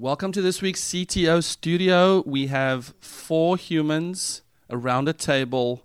[0.00, 2.22] Welcome to this week's CTO studio.
[2.24, 5.84] We have four humans around a table,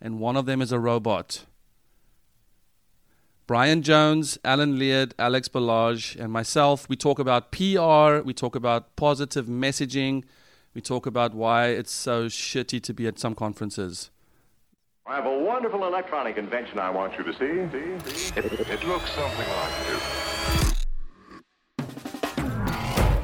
[0.00, 1.44] and one of them is a robot.
[3.46, 8.96] Brian Jones, Alan Leard, Alex Balazs, and myself, we talk about PR, we talk about
[8.96, 10.24] positive messaging,
[10.74, 14.10] we talk about why it's so shitty to be at some conferences.
[15.06, 17.70] I have a wonderful electronic invention I want you to see.
[17.70, 18.40] see, see.
[18.40, 20.31] It, it looks something like this.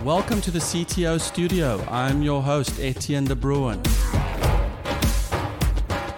[0.09, 1.85] Welcome to the CTO studio.
[1.91, 3.83] I'm your host, Etienne de Bruin.
[3.83, 3.91] The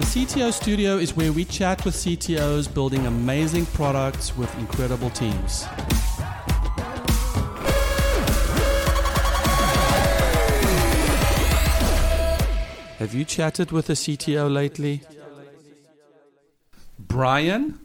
[0.07, 5.65] CTO studio is where we chat with CTOs building amazing products with incredible teams.
[13.01, 15.03] Have you chatted with a CTO lately?
[16.97, 17.81] Brian,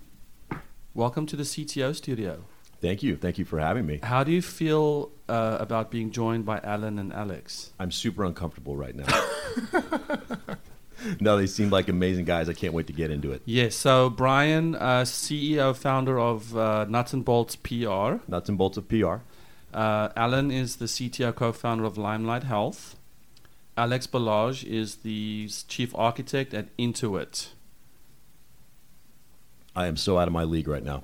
[0.93, 2.43] welcome to the CTO studio.
[2.85, 3.15] Thank you.
[3.15, 3.99] Thank you for having me.
[4.03, 7.71] How do you feel uh, about being joined by Alan and Alex?
[7.79, 9.07] I'm super uncomfortable right now.
[11.19, 12.47] no, they seem like amazing guys.
[12.47, 13.41] I can't wait to get into it.
[13.45, 13.75] Yes.
[13.75, 18.17] So Brian, uh, CEO, founder of uh, Nuts and Bolts PR.
[18.27, 19.15] Nuts and bolts of PR.
[19.73, 22.95] Uh, Alan is the CTO, co-founder of Limelight Health.
[23.75, 27.47] Alex Balazs is the chief architect at Intuit.
[29.75, 31.03] I am so out of my league right now.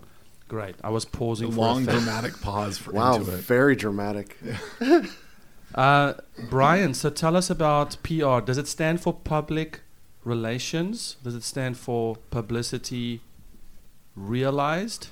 [0.52, 0.76] Great.
[0.84, 1.98] I was pausing A for long a fact.
[1.98, 3.40] dramatic pause for Wow, into it.
[3.40, 4.38] very dramatic.
[5.74, 6.16] Uh,
[6.50, 8.42] Brian, so tell us about PR.
[8.42, 9.80] Does it stand for public
[10.26, 11.16] relations?
[11.24, 13.22] Does it stand for publicity
[14.18, 15.08] realized?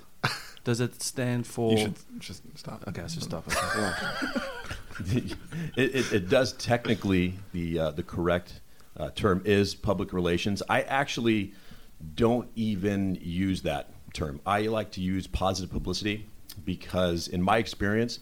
[0.66, 1.72] Does it stand for?
[1.72, 2.84] You should just stop.
[2.90, 3.46] Okay, I should stop.
[5.08, 5.38] it,
[5.78, 8.60] it, it does technically the uh, the correct
[8.98, 10.62] uh, term is public relations.
[10.68, 11.54] I actually
[12.16, 14.42] don't even use that term.
[14.46, 16.28] I like to use positive publicity
[16.66, 18.20] because, in my experience,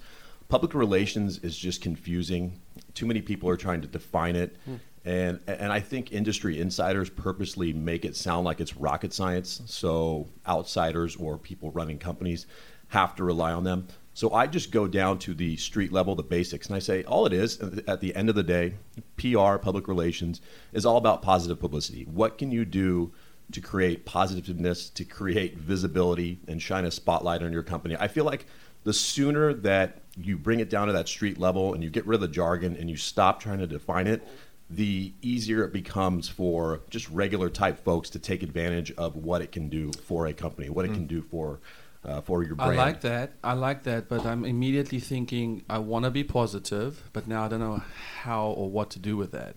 [0.50, 2.60] public relations is just confusing.
[2.94, 4.56] Too many people are trying to define it.
[4.66, 4.76] Hmm.
[5.06, 9.62] And, and I think industry insiders purposely make it sound like it's rocket science.
[9.66, 12.46] So outsiders or people running companies
[12.90, 13.88] have to rely on them.
[14.14, 17.26] So I just go down to the street level, the basics, and I say all
[17.28, 18.74] it is uh, at the end of the day,
[19.16, 20.42] PR, public relations,
[20.74, 22.04] is all about positive publicity.
[22.06, 23.14] What can you do
[23.52, 27.96] to create positiveness, to create visibility, and shine a spotlight on your company?
[28.00, 28.46] I feel like
[28.84, 32.16] the sooner that you bring it down to that street level and you get rid
[32.16, 34.28] of the jargon and you stop trying to define it,
[34.70, 39.52] the easier it becomes for just regular type folks to take advantage of what it
[39.52, 41.60] can do for a company, what it can do for
[42.06, 42.80] uh, for your brand.
[42.80, 43.34] I like that.
[43.44, 47.48] I like that, but I'm immediately thinking I want to be positive, but now I
[47.50, 47.82] don't know
[48.22, 49.56] how or what to do with that.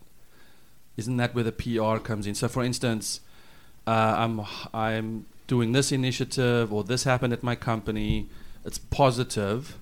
[0.97, 2.35] Isn't that where the PR comes in?
[2.35, 3.21] So, for instance,
[3.87, 4.43] uh, I'm
[4.73, 8.29] I'm doing this initiative or this happened at my company.
[8.65, 9.79] It's positive,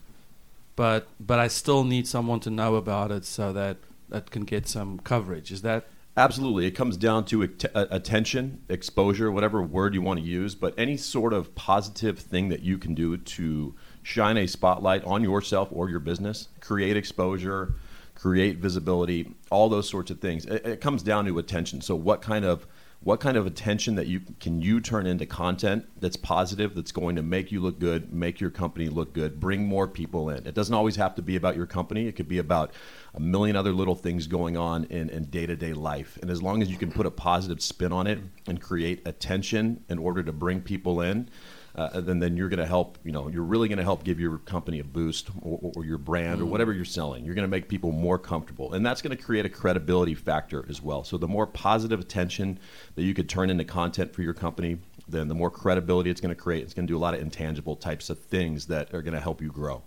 [0.77, 3.79] but but I still need someone to know about it so that
[4.09, 5.51] that can get some coverage.
[5.53, 5.87] Is that
[6.19, 6.67] Absolutely.
[6.67, 10.97] It comes down to uh, attention, exposure, whatever word you want to use, but any
[10.97, 15.89] sort of positive thing that you can do to shine a spotlight on yourself or
[15.89, 17.75] your business, create exposure,
[18.17, 20.45] create visibility, all those sorts of things.
[20.45, 21.81] It comes down to attention.
[21.81, 22.67] So what kind of
[23.01, 27.15] what kind of attention that you can you turn into content that's positive that's going
[27.17, 30.47] to make you look good make your company look good bring more people in?
[30.47, 32.09] It doesn't always have to be about your company.
[32.09, 32.73] It could be about
[33.15, 36.19] a million other little things going on in, in day-to-day life.
[36.21, 39.85] And as long as you can put a positive spin on it and create attention
[39.89, 41.31] in order to bring people in
[41.79, 44.19] uh, then then you're going to help you know you're really going to help give
[44.19, 47.51] your company a boost or, or your brand or whatever you're selling you're going to
[47.51, 51.17] make people more comfortable and that's going to create a credibility factor as well so
[51.17, 52.59] the more positive attention
[52.97, 56.35] that you could turn into content for your company then the more credibility it's going
[56.35, 59.03] to create it's going to do a lot of intangible types of things that are
[59.03, 59.83] going to help you grow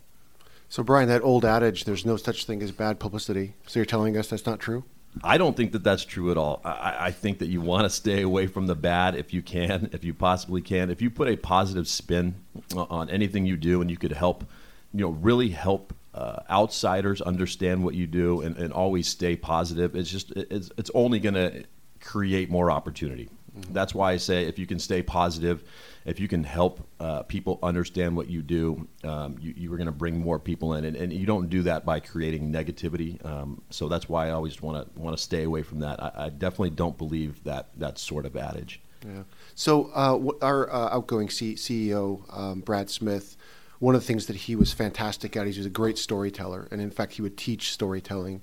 [0.69, 3.55] So, Brian, that old adage, there's no such thing as bad publicity.
[3.67, 4.85] So, you're telling us that's not true?
[5.23, 6.61] I don't think that that's true at all.
[6.63, 9.89] I, I think that you want to stay away from the bad if you can,
[9.91, 10.89] if you possibly can.
[10.89, 12.35] If you put a positive spin
[12.75, 14.45] on anything you do, and you could help,
[14.93, 19.95] you know, really help uh, outsiders understand what you do, and, and always stay positive.
[19.95, 21.63] It's just it's it's only going to
[21.99, 23.29] create more opportunity.
[23.69, 25.63] That's why I say if you can stay positive,
[26.05, 29.85] if you can help uh, people understand what you do, um, you, you are going
[29.85, 33.23] to bring more people in, and, and you don't do that by creating negativity.
[33.25, 36.01] Um, so that's why I always want to want to stay away from that.
[36.01, 38.81] I, I definitely don't believe that that sort of adage.
[39.05, 39.23] Yeah.
[39.55, 43.35] So, uh, our uh, outgoing C- CEO, um, Brad Smith,
[43.79, 46.67] one of the things that he was fantastic at, he was a great storyteller.
[46.71, 48.41] And in fact, he would teach storytelling.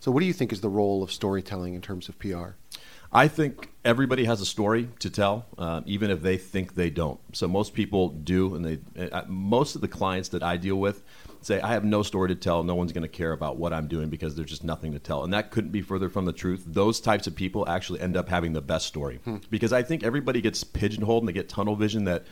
[0.00, 2.54] So, what do you think is the role of storytelling in terms of PR?
[3.12, 7.18] I think everybody has a story to tell, uh, even if they think they don't.
[7.32, 11.02] So most people do, and they uh, most of the clients that I deal with
[11.42, 12.62] say, I have no story to tell.
[12.62, 15.24] No one's going to care about what I'm doing because there's just nothing to tell.
[15.24, 16.62] And that couldn't be further from the truth.
[16.66, 19.18] Those types of people actually end up having the best story
[19.50, 22.24] because I think everybody gets pigeonholed and they get tunnel vision that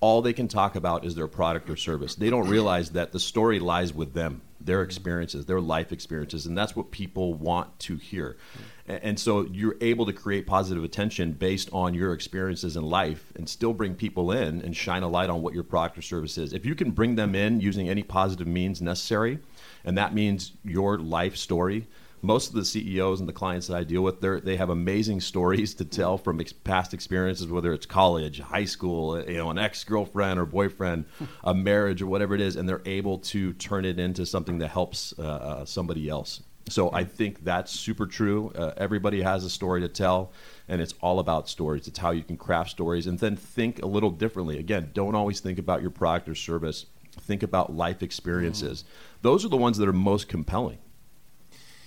[0.00, 2.14] all they can talk about is their product or service.
[2.14, 6.56] They don't realize that the story lies with them, their experiences, their life experiences, and
[6.56, 8.36] that's what people want to hear.
[8.56, 13.32] A- And so you're able to create positive attention based on your experiences in life
[13.34, 16.38] and still bring people in and shine a light on what your product or service
[16.38, 16.52] is.
[16.52, 19.40] If you can bring them in using any positive means necessary,
[19.84, 21.88] and that means your life story,
[22.22, 25.74] most of the CEOs and the clients that I deal with, they have amazing stories
[25.74, 29.84] to tell from ex- past experiences, whether it's college, high school, you know, an ex
[29.84, 31.04] girlfriend or boyfriend,
[31.44, 34.68] a marriage or whatever it is, and they're able to turn it into something that
[34.68, 36.42] helps uh, uh, somebody else.
[36.68, 38.52] So I think that's super true.
[38.54, 40.32] Uh, everybody has a story to tell,
[40.68, 41.86] and it's all about stories.
[41.86, 44.58] It's how you can craft stories, and then think a little differently.
[44.58, 46.86] Again, don't always think about your product or service.
[47.20, 48.84] Think about life experiences.
[49.22, 50.78] Those are the ones that are most compelling.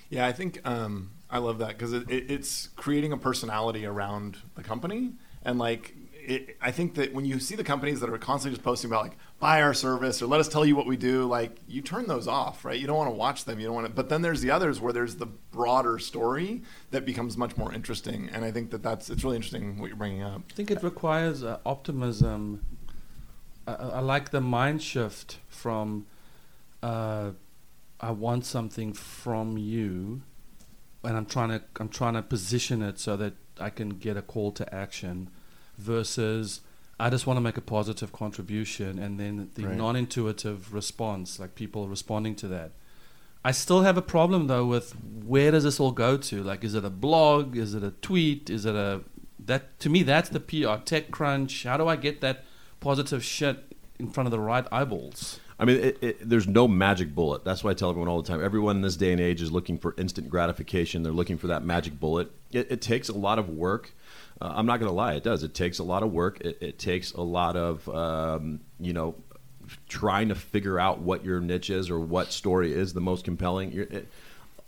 [0.09, 4.37] Yeah, I think um, I love that because it, it, it's creating a personality around
[4.55, 5.11] the company,
[5.43, 5.93] and like
[6.29, 9.03] it, I think that when you see the companies that are constantly just posting about
[9.03, 12.07] like buy our service or let us tell you what we do, like you turn
[12.07, 12.79] those off, right?
[12.79, 13.59] You don't want to watch them.
[13.59, 13.93] You don't want to.
[13.93, 16.61] But then there's the others where there's the broader story
[16.91, 19.97] that becomes much more interesting, and I think that that's it's really interesting what you're
[19.97, 20.43] bringing up.
[20.51, 22.63] I think it requires uh, optimism.
[23.67, 26.05] I, I like the mind shift from
[26.83, 27.31] uh,
[27.99, 30.21] I want something from you,
[31.03, 34.21] and I'm trying to I'm trying to position it so that I can get a
[34.21, 35.29] call to action,
[35.79, 36.61] versus
[36.99, 39.77] I just want to make a positive contribution, and then the Right.
[39.77, 42.71] non-intuitive response, like people responding to that.
[43.43, 44.91] I still have a problem though with
[45.25, 46.43] where does this all go to?
[46.43, 47.55] Like, is it a blog?
[47.55, 48.49] Is it a tweet?
[48.49, 49.01] Is it a
[49.45, 51.63] that to me that's the PR TechCrunch.
[51.63, 52.43] How do I get that
[52.81, 55.39] positive shit in front of the right eyeballs?
[55.57, 57.43] I mean, it, it, there's no magic bullet.
[57.43, 58.41] That's why I tell everyone all the time.
[58.43, 61.03] Everyone in this day and age is looking for instant gratification.
[61.03, 62.31] They're looking for that magic bullet.
[62.51, 63.93] It, it takes a lot of work.
[64.41, 65.43] Uh, I'm not going to lie, it does.
[65.43, 66.39] It takes a lot of work.
[66.41, 69.15] It, it takes a lot of, um, you know,
[69.87, 73.73] trying to figure out what your niche is or what story is the most compelling.
[73.73, 74.07] It,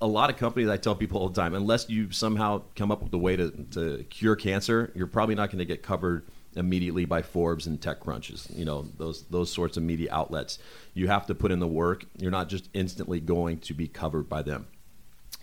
[0.02, 3.04] a lot of companies, I tell people all the time, unless you somehow come up
[3.04, 6.26] with a way to, to cure cancer, you're probably not going to get covered
[6.56, 8.56] immediately by Forbes and TechCrunches.
[8.58, 10.60] You know those those sorts of media outlets.
[10.94, 12.06] You have to put in the work.
[12.18, 14.68] You're not just instantly going to be covered by them.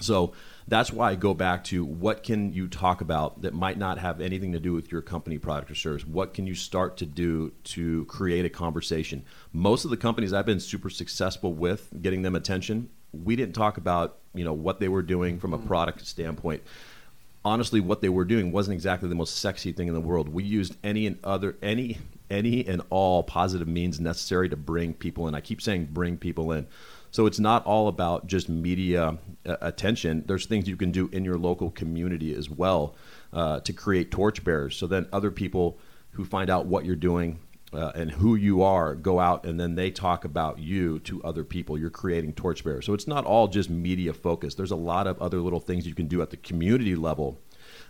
[0.01, 0.33] So
[0.69, 4.21] that's why I go back to what can you talk about that might not have
[4.21, 6.07] anything to do with your company, product, or service?
[6.07, 9.25] What can you start to do to create a conversation?
[9.53, 13.79] Most of the companies I've been super successful with getting them attention, we didn't talk
[13.79, 15.67] about you know what they were doing from a mm-hmm.
[15.67, 16.63] product standpoint.
[17.45, 20.29] Honestly, what they were doing wasn't exactly the most sexy thing in the world.
[20.29, 21.99] We used any and other any
[22.31, 25.35] any and all positive means necessary to bring people in.
[25.35, 26.67] I keep saying bring people in.
[27.11, 30.25] So it's not all about just media uh, attention.
[30.27, 32.95] There's things you can do in your local community as well
[33.33, 34.77] uh, to create torchbearers.
[34.77, 35.79] So then other people
[36.13, 37.39] who find out what you're doing
[37.73, 41.45] uh, and who you are go out and then they talk about you to other
[41.45, 41.79] people.
[41.79, 42.87] You're creating torchbearers.
[42.87, 44.57] So it's not all just media focused.
[44.57, 47.39] There's a lot of other little things you can do at the community level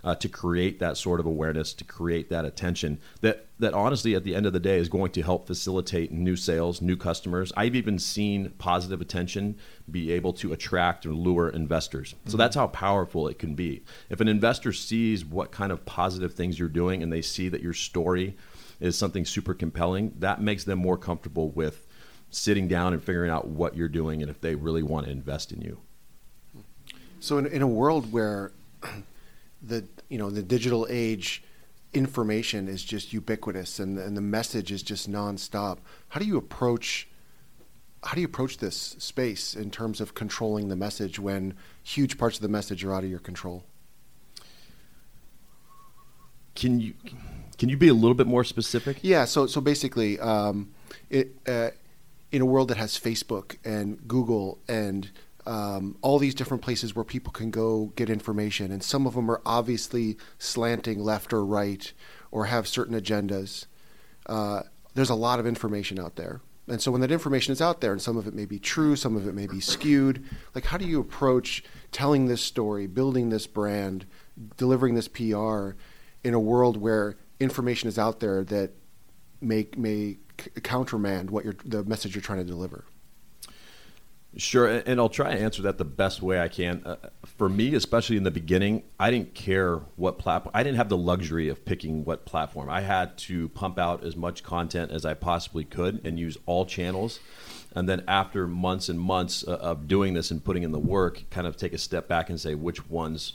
[0.05, 4.25] uh, to create that sort of awareness, to create that attention that that honestly at
[4.25, 7.53] the end of the day is going to help facilitate new sales, new customers.
[7.57, 9.57] I've even seen positive attention
[9.91, 12.15] be able to attract or lure investors.
[12.27, 13.83] So that's how powerful it can be.
[14.11, 17.63] If an investor sees what kind of positive things you're doing and they see that
[17.63, 18.37] your story
[18.81, 21.87] is something super compelling, that makes them more comfortable with
[22.31, 25.51] sitting down and figuring out what you're doing and if they really want to invest
[25.51, 25.79] in you.
[27.21, 28.53] So in, in a world where
[29.63, 31.43] the you know the digital age
[31.95, 37.09] information is just ubiquitous and and the message is just nonstop, how do you approach
[38.05, 42.37] how do you approach this space in terms of controlling the message when huge parts
[42.37, 43.65] of the message are out of your control?
[46.55, 46.95] Can you
[47.59, 48.99] can you be a little bit more specific?
[49.03, 50.71] Yeah, so so basically, um,
[51.11, 51.71] it, uh,
[52.31, 55.11] in a world that has Facebook and Google and
[55.49, 59.31] um, all these different places where people can go get information, and some of them
[59.31, 61.93] are obviously slanting left or right
[62.31, 63.65] or have certain agendas.
[64.27, 64.63] Uh,
[64.95, 66.43] there's a lot of information out there.
[66.69, 68.95] And so when that information is out there, and some of it may be true,
[68.95, 70.23] some of it may be skewed,
[70.55, 74.05] like how do you approach telling this story, building this brand,
[74.59, 75.71] delivering this PR
[76.23, 78.73] in a world where information is out there that
[79.41, 80.19] may may
[80.63, 82.85] countermand what you're the message you're trying to deliver?
[84.39, 86.83] Sure, and and I'll try to answer that the best way I can.
[86.87, 90.53] Uh, for me, especially in the beginning, I didn't care what platform.
[90.55, 92.71] I didn't have the luxury of picking what platform.
[92.71, 96.65] I had to pump out as much content as I possibly could and use all
[96.67, 97.19] channels.
[97.75, 101.25] and then after months and months uh, of doing this and putting in the work,
[101.31, 103.35] kind of take a step back and say which ones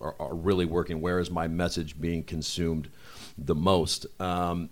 [0.00, 1.00] are, are really working.
[1.00, 2.88] Where is my message being consumed
[3.36, 4.06] the most?
[4.20, 4.70] Um,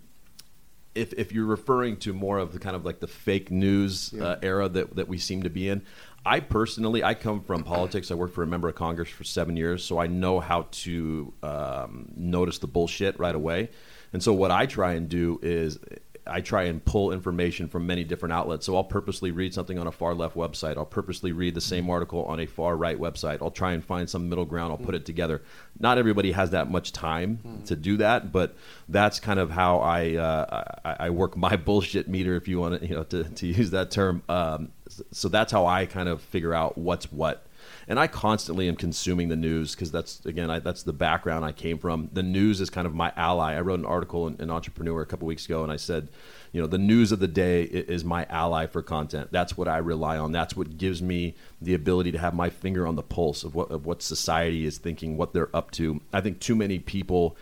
[0.95, 4.37] if, if you're referring to more of the kind of like the fake news uh,
[4.41, 5.83] era that, that we seem to be in,
[6.25, 8.09] I personally, I come from politics.
[8.09, 11.33] I worked for a member of Congress for seven years, so I know how to
[11.43, 13.69] um, notice the bullshit right away.
[14.13, 15.79] And so what I try and do is
[16.25, 18.65] I try and pull information from many different outlets.
[18.65, 20.77] So I'll purposely read something on a far left website.
[20.77, 23.41] I'll purposely read the same article on a far right website.
[23.41, 24.71] I'll try and find some middle ground.
[24.71, 25.41] I'll put it together.
[25.79, 28.55] Not everybody has that much time to do that, but
[28.87, 32.79] that's kind of how I uh, I, I work my bullshit meter, if you want
[32.79, 34.23] to you know to, to use that term.
[34.29, 34.71] Um,
[35.11, 37.45] so that's how I kind of figure out what's what
[37.87, 41.51] and I constantly am consuming the news because that's again I, that's the background I
[41.51, 42.09] came from.
[42.13, 43.53] The news is kind of my ally.
[43.53, 46.09] I wrote an article in, in Entrepreneur a couple weeks ago, and I said,
[46.51, 49.29] you know, the news of the day is my ally for content.
[49.31, 50.31] That's what I rely on.
[50.31, 53.71] That's what gives me the ability to have my finger on the pulse of what
[53.71, 56.01] of what society is thinking, what they're up to.
[56.11, 57.35] I think too many people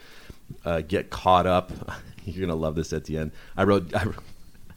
[0.65, 1.71] uh, get caught up.
[2.25, 3.31] You're gonna love this at the end.
[3.57, 3.93] I wrote.
[3.95, 4.23] I, wrote-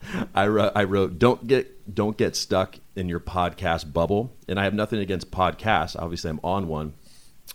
[0.34, 4.34] I wrote, I wrote, don't get don't get stuck in your podcast bubble.
[4.48, 5.96] And I have nothing against podcasts.
[5.98, 6.94] Obviously, I'm on one,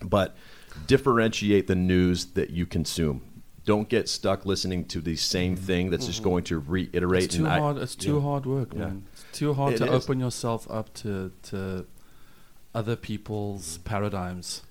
[0.01, 0.35] but
[0.87, 3.21] differentiate the news that you consume.
[3.65, 5.65] Don't get stuck listening to the same mm-hmm.
[5.65, 6.29] thing that's just mm-hmm.
[6.29, 7.25] going to reiterate.
[7.25, 7.77] It's too and I- hard.
[7.77, 8.21] It's too yeah.
[8.21, 8.79] hard work, Yeah.
[8.79, 9.05] man.
[9.13, 10.03] It's too hard It to is.
[10.03, 11.85] open yourself up to to
[12.73, 14.63] other people's paradigms.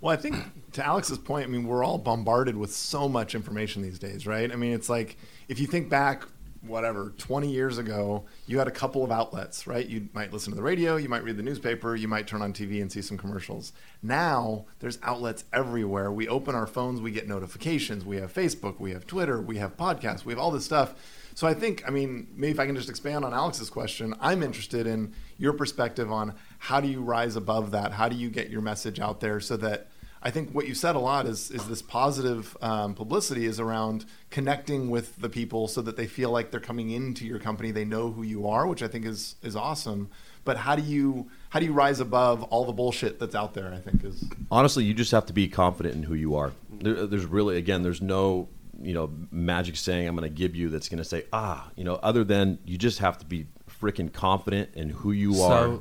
[0.00, 0.36] Well, I think
[0.72, 4.50] to Alex's point, I mean, we're all bombarded with so much information these days, right?
[4.50, 6.26] I mean, it's like if you think back,
[6.62, 9.86] whatever, 20 years ago, you had a couple of outlets, right?
[9.86, 12.52] You might listen to the radio, you might read the newspaper, you might turn on
[12.52, 13.72] TV and see some commercials.
[14.02, 16.12] Now, there's outlets everywhere.
[16.12, 18.04] We open our phones, we get notifications.
[18.04, 20.94] We have Facebook, we have Twitter, we have podcasts, we have all this stuff.
[21.34, 24.42] So I think, I mean, maybe if I can just expand on Alex's question, I'm
[24.42, 27.92] interested in your perspective on how do you rise above that?
[27.92, 29.88] How do you get your message out there so that
[30.22, 34.04] I think what you said a lot is is this positive um, publicity is around
[34.30, 37.86] connecting with the people so that they feel like they're coming into your company, they
[37.86, 40.10] know who you are, which I think is is awesome.
[40.44, 43.72] But how do you how do you rise above all the bullshit that's out there?
[43.72, 46.52] I think is honestly, you just have to be confident in who you are.
[46.70, 48.48] There, there's really, again, there's no,
[48.80, 51.84] you know, magic saying I'm going to give you that's going to say, ah, you
[51.84, 53.46] know, other than you just have to be
[53.80, 55.80] freaking confident in who you are.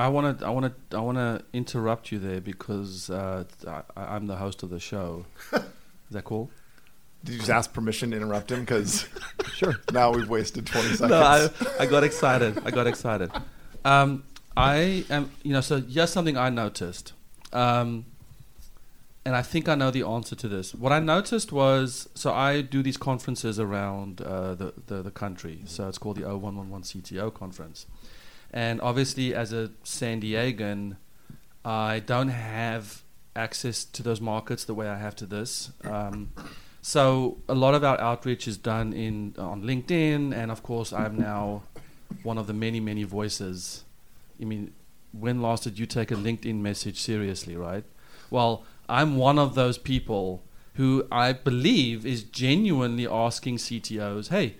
[0.00, 3.82] I want to I want to I want to interrupt you there because uh, I,
[3.96, 5.26] I'm the host of the show.
[5.52, 5.62] Is
[6.10, 6.50] that cool?
[7.24, 9.06] did you just ask permission to interrupt him because
[9.54, 11.10] sure now we've wasted 20 seconds.
[11.10, 12.62] No, I, I got excited.
[12.64, 13.30] I got excited.
[13.84, 14.24] Um,
[14.56, 17.12] I am, you know, so here's something I noticed.
[17.52, 18.06] Um,
[19.24, 20.74] and I think I know the answer to this.
[20.74, 25.60] What I noticed was, so I do these conferences around uh, the, the, the country.
[25.66, 27.86] So it's called the 0111 CTO conference.
[28.52, 30.96] And obviously, as a San Diegan,
[31.64, 33.02] I don't have
[33.36, 35.70] access to those markets the way I have to this.
[35.84, 36.32] Um,
[36.82, 41.18] so a lot of our outreach is done in on LinkedIn, and of course, I'm
[41.18, 41.62] now
[42.22, 43.84] one of the many, many voices.
[44.40, 44.72] I mean,
[45.12, 47.84] when last did you take a LinkedIn message seriously, right?
[48.30, 50.42] Well, I'm one of those people
[50.74, 54.56] who I believe is genuinely asking CTOs, hey,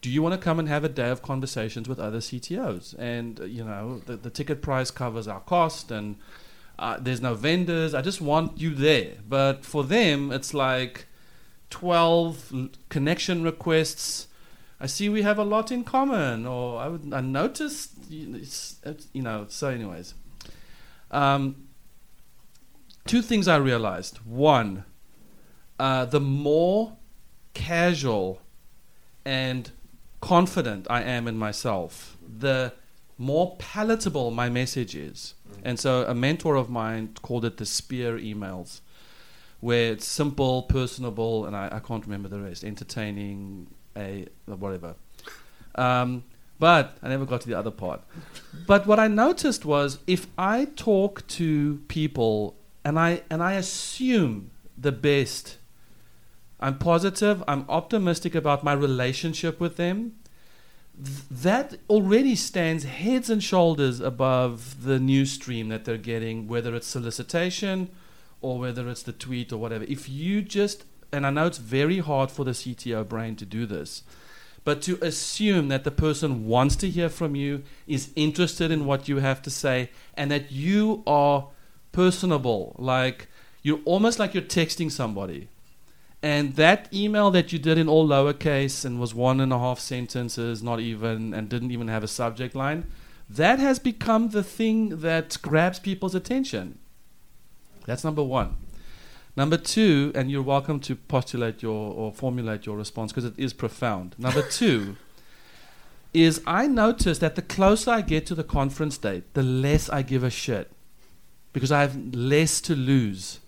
[0.00, 2.98] do you want to come and have a day of conversations with other CTOs?
[2.98, 6.16] And, uh, you know, the, the ticket price covers our cost and
[6.78, 7.92] uh, there's no vendors.
[7.94, 9.16] I just want you there.
[9.28, 11.06] But for them, it's like
[11.68, 14.28] 12 l- connection requests.
[14.80, 18.42] I see we have a lot in common, or I, would, I noticed, you
[19.14, 20.14] know, so, anyways.
[21.10, 21.68] Um,
[23.06, 24.16] two things I realized.
[24.24, 24.84] One,
[25.78, 26.96] uh, the more
[27.52, 28.40] casual
[29.26, 29.70] and
[30.20, 32.72] confident I am in myself, the
[33.18, 35.34] more palatable my message is.
[35.62, 38.80] And so a mentor of mine called it the spear emails,
[39.60, 44.94] where it's simple, personable, and I, I can't remember the rest, entertaining, a whatever.
[45.74, 46.24] Um,
[46.58, 48.02] but I never got to the other part.
[48.66, 54.50] But what I noticed was if I talk to people and I and I assume
[54.76, 55.56] the best,
[56.60, 60.16] I'm positive, I'm optimistic about my relationship with them.
[61.02, 66.74] th- That already stands heads and shoulders above the news stream that they're getting, whether
[66.74, 67.88] it's solicitation
[68.42, 69.84] or whether it's the tweet or whatever.
[69.84, 73.64] If you just, and I know it's very hard for the CTO brain to do
[73.64, 74.02] this,
[74.62, 79.08] but to assume that the person wants to hear from you, is interested in what
[79.08, 81.48] you have to say, and that you are
[81.92, 83.28] personable, like
[83.62, 85.48] you're almost like you're texting somebody.
[86.22, 89.78] And that email that you did in all lowercase and was one and a half
[89.78, 92.86] sentences, not even, and didn't even have a subject line,
[93.28, 96.78] that has become the thing that grabs people's attention.
[97.86, 98.56] That's number one.
[99.36, 103.52] Number two, and you're welcome to postulate your or formulate your response because it is
[103.52, 104.14] profound.
[104.18, 104.96] Number two
[106.12, 110.02] is I notice that the closer I get to the conference date, the less I
[110.02, 110.72] give a shit
[111.52, 113.40] because I have less to lose.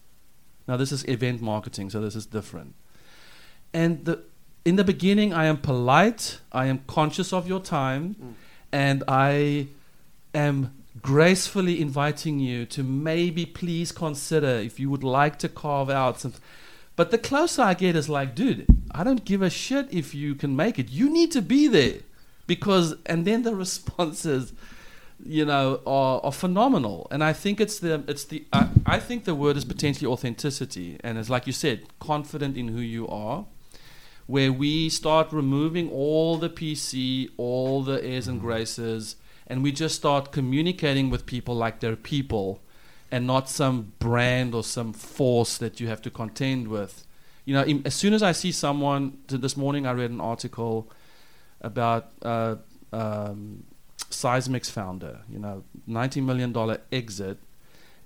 [0.69, 2.75] Now, this is event marketing, so this is different.
[3.73, 4.21] And the,
[4.65, 8.35] in the beginning, I am polite, I am conscious of your time, mm.
[8.71, 9.69] and I
[10.35, 16.21] am gracefully inviting you to maybe please consider if you would like to carve out
[16.21, 16.35] some.
[16.95, 20.35] But the closer I get is like, dude, I don't give a shit if you
[20.35, 20.91] can make it.
[20.91, 22.01] You need to be there
[22.47, 24.53] because, and then the responses,
[25.25, 27.07] you know, are, are phenomenal.
[27.11, 30.99] And I think it's the, it's the, I, I think the word is potentially authenticity.
[31.05, 33.47] And it's like you said, confident in who you are
[34.27, 39.97] where we start removing all the PC, all the airs and graces, and we just
[39.97, 42.63] start communicating with people like they're people
[43.11, 47.07] and not some brand or some force that you have to contend with.
[47.45, 50.91] You know, as soon as I see someone, this morning I read an article
[51.61, 52.57] about uh,
[52.93, 53.65] um,
[54.13, 57.39] Seismic's founder, you know, $90 million exit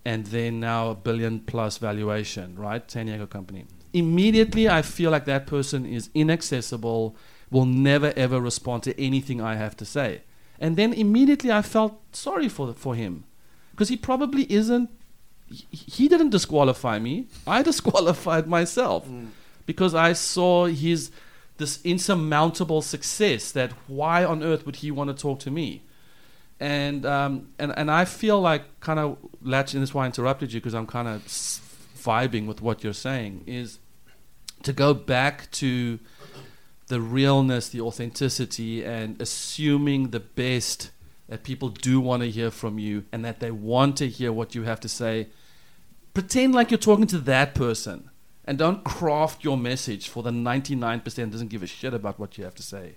[0.06, 2.88] and then now a billion plus valuation, right?
[2.88, 3.64] San Diego company.
[3.92, 7.16] Immediately, I feel like that person is inaccessible,
[7.50, 10.22] will never ever respond to anything I have to say.
[10.60, 13.24] And then immediately I felt sorry for, for him
[13.72, 14.90] because he probably isn't,
[15.48, 17.26] he, he didn't disqualify me.
[17.44, 19.30] I disqualified myself mm.
[19.66, 21.10] because I saw his,
[21.56, 25.82] this insurmountable success that why on earth would he want to talk to me?
[26.58, 30.52] And, um, and, and I feel like kind of latching, this is why I interrupted
[30.52, 33.78] you because I'm kind of vibing with what you're saying, is
[34.62, 35.98] to go back to
[36.86, 40.90] the realness, the authenticity, and assuming the best
[41.28, 44.54] that people do want to hear from you and that they want to hear what
[44.54, 45.26] you have to say.
[46.14, 48.10] Pretend like you're talking to that person
[48.44, 52.44] and don't craft your message for the 99% doesn't give a shit about what you
[52.44, 52.94] have to say.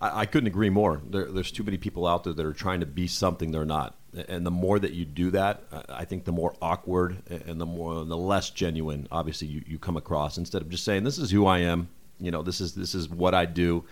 [0.00, 1.00] I, I couldn't agree more.
[1.08, 3.96] There, there's too many people out there that are trying to be something they're not.
[4.28, 8.00] And the more that you do that, I think the more awkward and the more
[8.00, 10.38] and the less genuine, obviously, you, you come across.
[10.38, 11.88] Instead of just saying, "This is who I am,"
[12.20, 13.84] you know, this is this is what I do,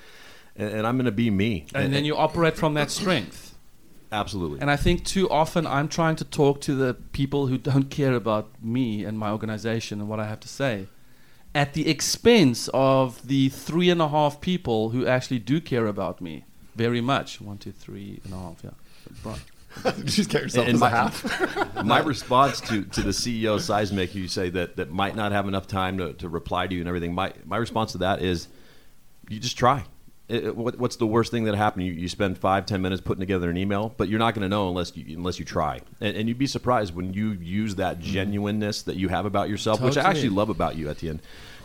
[0.54, 1.66] and, and I'm going to be me.
[1.74, 3.56] And, and then you operate from that strength.
[4.12, 4.60] Absolutely.
[4.60, 8.14] And I think too often I'm trying to talk to the people who don't care
[8.14, 10.86] about me and my organization and what I have to say,
[11.54, 16.20] at the expense of the three and a half people who actually do care about
[16.20, 17.40] me very much.
[17.40, 18.64] One, two, three and a half.
[18.64, 19.92] Yeah.
[19.96, 21.74] you just get yourself and, my, half.
[21.84, 25.48] my response to, to the CEO of Seismic, you say that, that might not have
[25.48, 27.14] enough time to, to reply to you and everything.
[27.14, 28.48] My, my response to that is
[29.28, 29.84] you just try.
[30.32, 31.86] It, what, what's the worst thing that happened?
[31.86, 34.48] You, you spend five, ten minutes putting together an email, but you're not going to
[34.48, 35.80] know unless you, unless you try.
[36.00, 38.12] And, and, you'd be surprised when you use that mm-hmm.
[38.12, 39.96] genuineness that you have about yourself, totally.
[39.96, 41.20] which I actually love about you, Etienne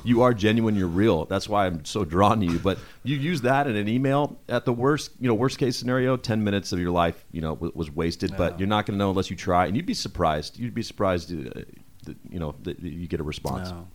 [0.08, 1.26] you are genuine, you're real.
[1.26, 2.60] That's why I'm so drawn to you.
[2.60, 6.16] But you use that in an email at the worst, you know, worst case scenario,
[6.16, 8.32] ten minutes of your life, you know, w- was wasted.
[8.32, 8.38] Yeah.
[8.38, 10.58] But you're not going to know unless you try, and you'd be surprised.
[10.58, 11.62] You'd be surprised, uh,
[12.06, 13.70] that, you know, that you get a response.
[13.70, 13.88] No.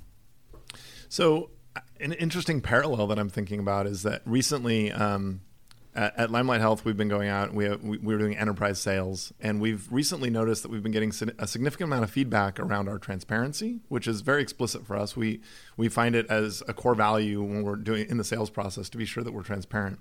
[1.09, 1.51] So,
[2.03, 4.93] an interesting parallel that I'm thinking about is that recently.
[4.93, 5.41] Um,
[5.95, 7.53] at, at Limelight Health, we've been going out.
[7.53, 11.13] We, we we were doing enterprise sales, and we've recently noticed that we've been getting
[11.39, 15.17] a significant amount of feedback around our transparency, which is very explicit for us.
[15.17, 15.41] We
[15.77, 18.99] we find it as a core value when we're doing in the sales process to
[18.99, 19.99] be sure that we're transparent.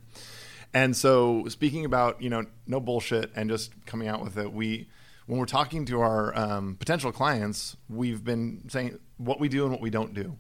[0.74, 4.88] And so, speaking about you know no bullshit and just coming out with it, we
[5.26, 9.72] when we're talking to our um, potential clients, we've been saying what we do and
[9.72, 10.38] what we don't do.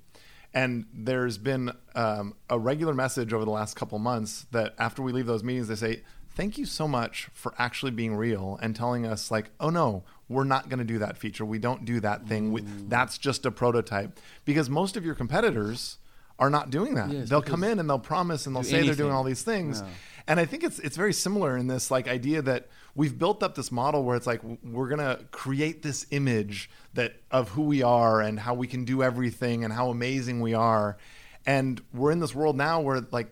[0.54, 5.12] And there's been um, a regular message over the last couple months that after we
[5.12, 9.06] leave those meetings, they say, Thank you so much for actually being real and telling
[9.06, 11.44] us, like, oh no, we're not going to do that feature.
[11.44, 12.54] We don't do that thing.
[12.54, 14.18] We, that's just a prototype.
[14.46, 15.98] Because most of your competitors
[16.42, 17.10] are not doing that.
[17.12, 18.88] Yes, they'll come in and they'll promise and they'll say anything.
[18.88, 19.82] they're doing all these things.
[20.28, 23.56] And I think it's it's very similar in this like idea that we've built up
[23.56, 28.22] this model where it's like we're gonna create this image that of who we are
[28.22, 30.98] and how we can do everything and how amazing we are,
[31.46, 33.30] and we're in this world now where like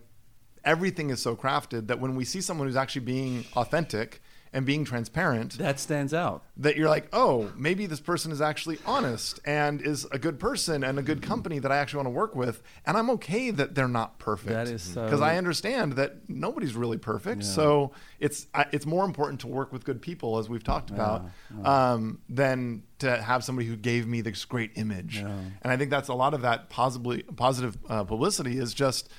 [0.64, 4.84] everything is so crafted that when we see someone who's actually being authentic and being
[4.84, 6.44] transparent That stands out.
[6.58, 10.84] that you're like, oh, maybe this person is actually honest and is a good person
[10.84, 13.76] and a good company that I actually want to work with, and I'm okay that
[13.76, 14.50] they're not perfect.
[14.50, 17.44] That is so- because I understand that nobody's really perfect.
[17.44, 17.48] Yeah.
[17.50, 21.26] So it's it's more important to work with good people, as we've talked about,
[21.64, 25.18] Um, than to have somebody who gave me this great image.
[25.20, 29.10] And I think that's a lot of that possibly positive uh, publicity is just.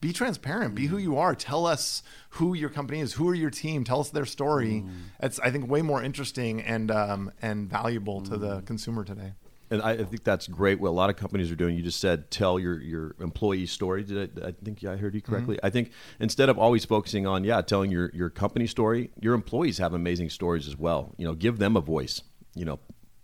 [0.00, 0.74] Be transparent.
[0.74, 1.02] Be who Mm.
[1.02, 1.34] you are.
[1.34, 3.14] Tell us who your company is.
[3.14, 3.82] Who are your team?
[3.84, 4.84] Tell us their story.
[4.86, 4.90] Mm.
[5.20, 8.40] It's I think way more interesting and um, and valuable to Mm.
[8.40, 9.32] the consumer today.
[9.70, 10.80] And I, I think that's great.
[10.80, 11.76] What a lot of companies are doing.
[11.76, 14.02] You just said tell your your employee story.
[14.04, 15.58] Did I, I think I heard you correctly?
[15.62, 19.78] I think instead of always focusing on yeah telling your your company story, your employees
[19.78, 21.12] have amazing stories as well.
[21.18, 22.22] You know, give them a voice.
[22.54, 22.78] You know,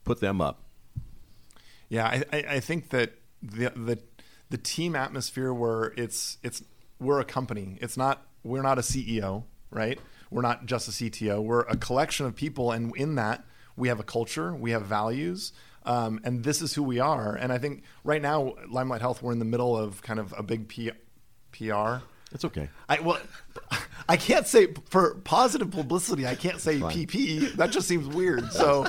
[0.05, 0.65] put them up.
[1.89, 3.99] Yeah, I, I, I think that the the
[4.55, 6.63] the team atmosphere where it's it's
[7.01, 7.77] we're a company.
[7.81, 9.99] It's not we're not a CEO, right?
[10.31, 11.43] We're not just a CTO.
[11.43, 15.53] We're a collection of people, and in that we have a culture, we have values,
[15.85, 17.35] um, and this is who we are.
[17.35, 20.45] And I think right now, Limelight Health, we're in the middle of kind of a
[20.45, 20.93] big P-
[21.51, 21.97] PR.
[22.31, 22.71] It's okay.
[22.89, 23.19] I well,
[24.09, 26.29] I can't say for positive publicity.
[26.29, 27.55] I can't say PP.
[27.55, 28.53] That just seems weird.
[28.53, 28.87] So,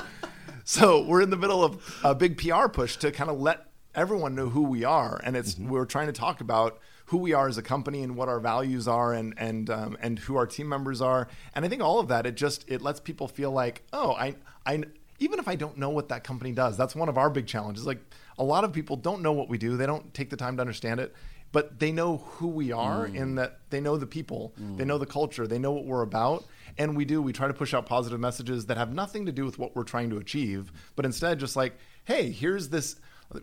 [0.62, 4.34] so we're in the middle of a big PR push to kind of let everyone
[4.34, 5.70] know who we are, and it's mm-hmm.
[5.70, 8.86] we're trying to talk about who we are as a company and what our values
[8.86, 11.28] are, and and um, and who our team members are.
[11.54, 14.36] And I think all of that it just it lets people feel like oh I
[14.64, 14.84] I
[15.18, 17.86] even if I don't know what that company does, that's one of our big challenges.
[17.86, 18.00] Like
[18.38, 19.76] a lot of people don't know what we do.
[19.76, 21.14] They don't take the time to understand it
[21.56, 23.14] but they know who we are mm.
[23.14, 24.86] in that they know the people, they mm.
[24.86, 26.44] know the culture, they know what we're about.
[26.76, 29.46] And we do, we try to push out positive messages that have nothing to do
[29.46, 32.96] with what we're trying to achieve, but instead just like, hey, here's this.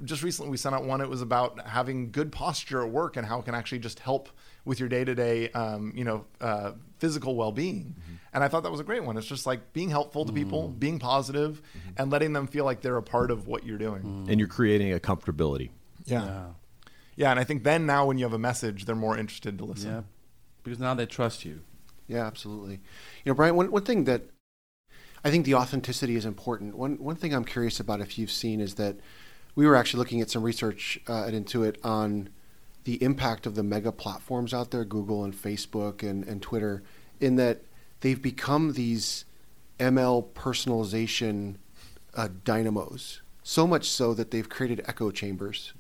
[0.06, 1.02] Just recently, we sent out one.
[1.02, 4.30] It was about having good posture at work and how it can actually just help
[4.66, 5.50] with your day to day,
[5.94, 7.96] you know, uh, physical well being.
[8.00, 8.14] Mm-hmm.
[8.34, 9.18] And I thought that was a great one.
[9.18, 10.44] It's just like being helpful to mm-hmm.
[10.44, 12.02] people, being positive, mm-hmm.
[12.02, 14.26] and letting them feel like they're a part of what you're doing.
[14.30, 15.70] And you're creating a comfortability.
[16.06, 16.46] Yeah.
[17.16, 19.66] Yeah, and I think then now when you have a message, they're more interested to
[19.66, 19.92] listen.
[19.92, 20.02] Yeah.
[20.64, 21.62] Because now they trust you.
[22.08, 22.80] Yeah, absolutely.
[23.24, 24.24] You know, Brian, one, one thing that
[25.24, 26.76] I think the authenticity is important.
[26.76, 28.98] One, one thing I'm curious about if you've seen is that
[29.56, 32.30] we were actually looking at some research uh, at Intuit on
[32.84, 36.84] the impact of the mega platforms out there, Google and Facebook and, and Twitter,
[37.20, 37.62] in that
[38.02, 39.26] they've become these
[39.80, 41.56] ML personalization
[42.16, 43.22] uh, dynamos.
[43.44, 45.74] So much so that they've created echo chambers,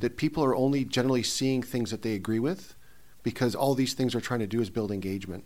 [0.00, 2.74] that people are only generally seeing things that they agree with
[3.22, 5.44] because all these things are trying to do is build engagement.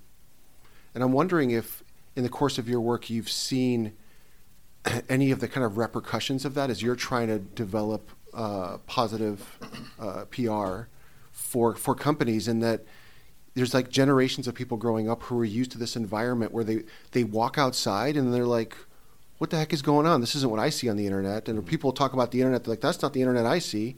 [0.95, 1.85] And I'm wondering if,
[2.17, 3.93] in the course of your work, you've seen
[5.09, 9.59] any of the kind of repercussions of that as you're trying to develop uh, positive
[9.99, 10.89] uh, PR
[11.33, 12.85] for for companies, and that
[13.55, 16.83] there's like generations of people growing up who are used to this environment where they
[17.13, 18.77] they walk outside and they're like,
[19.39, 20.21] "What the heck is going on?
[20.21, 22.65] This isn't what I see on the internet." And when people talk about the internet,
[22.65, 23.97] they're like, "That's not the internet I see."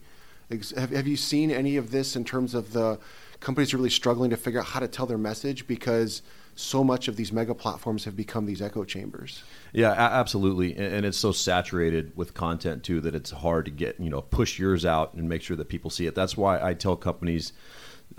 [0.77, 2.99] Have, have you seen any of this in terms of the
[3.39, 6.23] companies are really struggling to figure out how to tell their message because
[6.61, 9.43] so much of these mega platforms have become these echo chambers?
[9.73, 14.11] Yeah, absolutely, and, it's so saturated with content too that it's hard to get you
[14.11, 16.15] know push yours out and make sure that people see it.
[16.15, 17.53] That's why I tell companies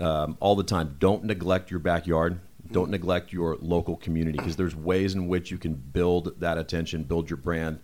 [0.00, 4.74] um, all the time: don't neglect your backyard, don't neglect your local community because there's
[4.76, 7.80] ways in which you can build that attention, build your brand.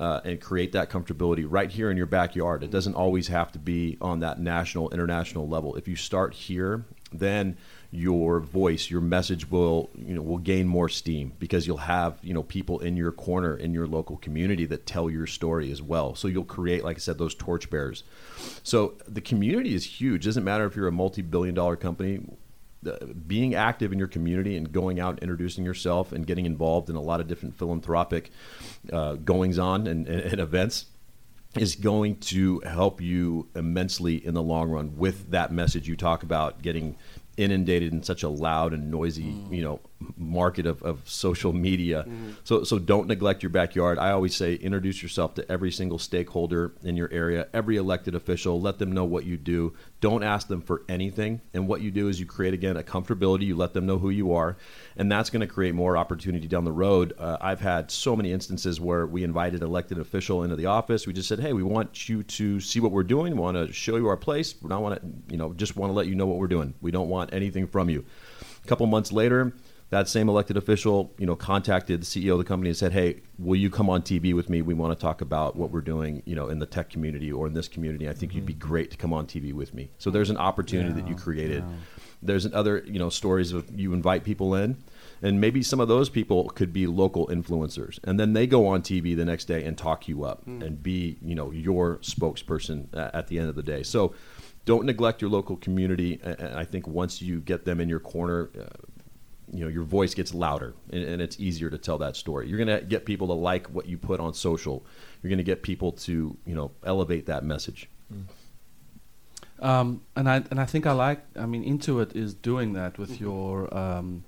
[0.00, 2.62] Uh, and create that comfortability right here in your backyard.
[2.62, 5.76] It doesn't always have to be on that national, international level.
[5.76, 7.56] If you start here, then
[7.94, 12.32] your voice, your message will you know will gain more steam because you'll have you
[12.32, 16.14] know people in your corner in your local community that tell your story as well.
[16.14, 18.02] So you'll create, like I said, those torchbearers.
[18.62, 20.24] So the community is huge.
[20.24, 22.20] Doesn't matter if you're a multi-billion-dollar company.
[23.28, 26.96] Being active in your community and going out, and introducing yourself, and getting involved in
[26.96, 28.30] a lot of different philanthropic
[28.92, 30.86] uh, goings on and, and events
[31.56, 36.22] is going to help you immensely in the long run with that message you talk
[36.22, 36.96] about getting
[37.36, 39.80] inundated in such a loud and noisy you know
[40.16, 42.06] market of, of social media.
[42.44, 43.98] So so don't neglect your backyard.
[43.98, 48.60] I always say introduce yourself to every single stakeholder in your area every elected official.
[48.60, 49.74] Let them know what you do.
[50.00, 51.40] Don't ask them for anything.
[51.54, 53.42] And what you do is you create again a comfortability.
[53.42, 54.56] You let them know who you are.
[54.96, 57.14] And that's going to create more opportunity down the road.
[57.18, 61.06] Uh, i've had so many instances where we invited elected official into the office.
[61.06, 63.34] We just said hey we want you to see what we're doing.
[63.34, 64.54] We want to show you our place.
[64.60, 66.74] We don't want to you know just want to let you know what we're doing.
[66.80, 68.04] We don't want anything from you.
[68.64, 69.52] A couple months later
[69.92, 73.20] that same elected official, you know, contacted the CEO of the company and said, "Hey,
[73.38, 74.62] will you come on TV with me?
[74.62, 77.46] We want to talk about what we're doing, you know, in the tech community or
[77.46, 78.08] in this community.
[78.08, 80.94] I think you'd be great to come on TV with me." So there's an opportunity
[80.94, 81.62] that you created.
[82.22, 84.78] There's other, you know, stories of you invite people in,
[85.24, 88.82] And maybe some of those people could be local influencers, and then they go on
[88.82, 93.28] TV the next day and talk you up and be, you know, your spokesperson at
[93.28, 93.82] the end of the day.
[93.84, 94.14] So,
[94.64, 96.20] don't neglect your local community.
[96.22, 98.64] And I think once you get them in your corner, uh,
[99.52, 102.56] you know your voice gets louder and, and it's easier to tell that story you're
[102.64, 104.84] going to get people to like what you put on social
[105.22, 107.88] you're going to get people to you know elevate that message
[109.60, 111.20] Um, and I and I think I like.
[111.36, 113.72] I mean, Intuit is doing that with your.
[113.76, 114.24] Um,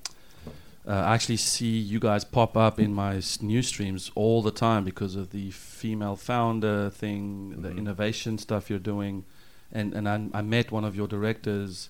[0.87, 4.51] uh, I actually see you guys pop up in my s- news streams all the
[4.53, 7.79] time because of the female founder thing, the Mhm.
[7.79, 9.25] innovation stuff you're doing,
[9.73, 11.89] and and I, I met one of your directors,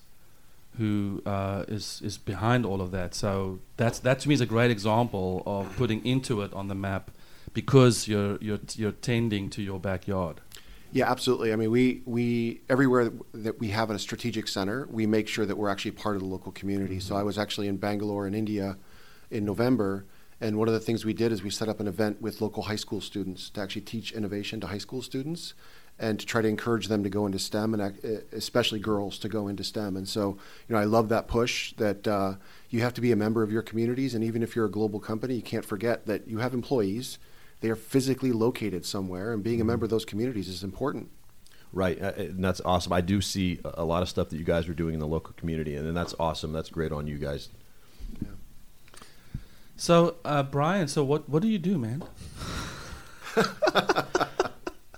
[0.77, 3.15] who uh, is is behind all of that.
[3.15, 7.11] So that's that to me is a great example of putting Intuit on the map,
[7.53, 10.41] because you're you're you're tending to your backyard.
[10.91, 11.51] Yeah, absolutely.
[11.51, 15.57] I mean, we, we everywhere that we have a strategic center, we make sure that
[15.57, 17.01] we're actually part of the local community.
[17.01, 18.77] So I was actually in Bangalore in India
[19.29, 20.05] in November,
[20.39, 22.63] and one of the things we did is we set up an event with local
[22.63, 25.53] high school students to actually teach innovation to high school students
[25.97, 29.29] and to try to encourage them to go into STEM and eh, especially girls to
[29.29, 29.95] go into STEM.
[29.95, 32.35] And so, you know, I love that push that uh,
[32.69, 34.99] you have to be a member of your communities, and even if you're a global
[34.99, 37.17] company, you can't forget that you have employees.
[37.61, 41.09] They are physically located somewhere, and being a member of those communities is important.
[41.73, 44.43] right uh, and that's awesome i do see a a lot of stuff that you
[44.45, 47.17] guys are doing in the local community and, and that's awesome that's great on you
[47.17, 47.49] guys
[48.21, 48.29] Yeah.
[49.77, 52.03] So, uh, Brian, so what what do you do, man?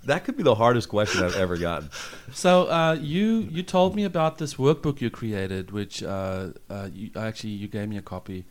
[0.08, 1.88] that could be the hardest question i've ever gotten
[2.32, 7.10] So uh, you you told me about this workbook you created, which uh, uh, you,
[7.16, 8.44] actually you gave me a copy.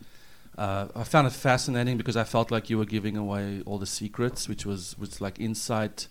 [0.58, 3.86] Uh, I found it fascinating because I felt like you were giving away all the
[3.86, 6.08] secrets, which was was like insight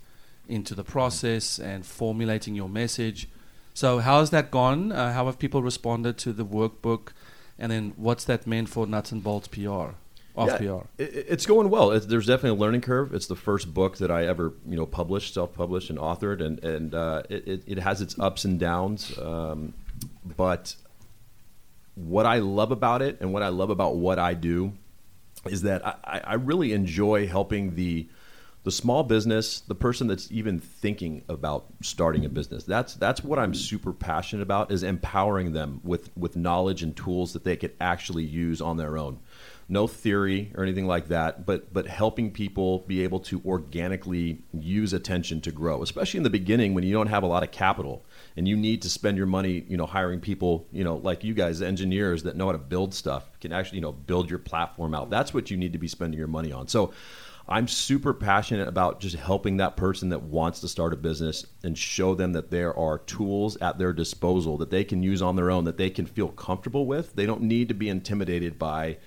[0.48, 3.28] into the process and formulating your message.
[3.74, 4.92] So how has that gone?
[4.92, 7.09] Uh, how have people responded to the workbook?
[7.59, 9.96] And then what's that meant for Nuts and Bolts PR?
[10.37, 10.87] Off Yeah, PR.
[10.99, 11.90] it- it- it's going well.
[11.92, 13.14] It's, there's definitely a learning curve.
[13.14, 16.94] It's the first book that I ever, you know, published, self-published, and authored, and and
[16.94, 19.16] uh, it, it, it has its ups and downs.
[19.18, 19.72] Um,
[20.37, 20.77] but
[21.94, 24.72] what I love about it, and what I love about what I do,
[25.49, 28.09] is that I, I I really enjoy helping the
[28.64, 32.64] the small business, the person that's even thinking about starting a business.
[32.64, 37.33] That's that's what I'm super passionate about is empowering them with with knowledge and tools
[37.33, 39.20] that they could actually use on their own.
[39.68, 44.92] No theory or anything like that, but but helping people be able to organically use
[44.92, 48.05] attention to grow, especially in the beginning when you don't have a lot of capital
[48.37, 51.35] and you need to spend your money, you know, hiring people, you know, like you
[51.35, 54.94] guys, engineers that know how to build stuff, can actually, you know, build your platform
[54.94, 55.11] out.
[55.11, 56.68] That's what you need to be spending your money on.
[56.68, 56.92] So
[57.48, 61.79] I'm super passionate about just helping that person that wants to start a business and
[61.79, 65.50] show them that there are tools at their disposal that they can use on their
[65.50, 67.14] own that they can feel comfortable with.
[67.14, 68.98] They don't need to be intimidated by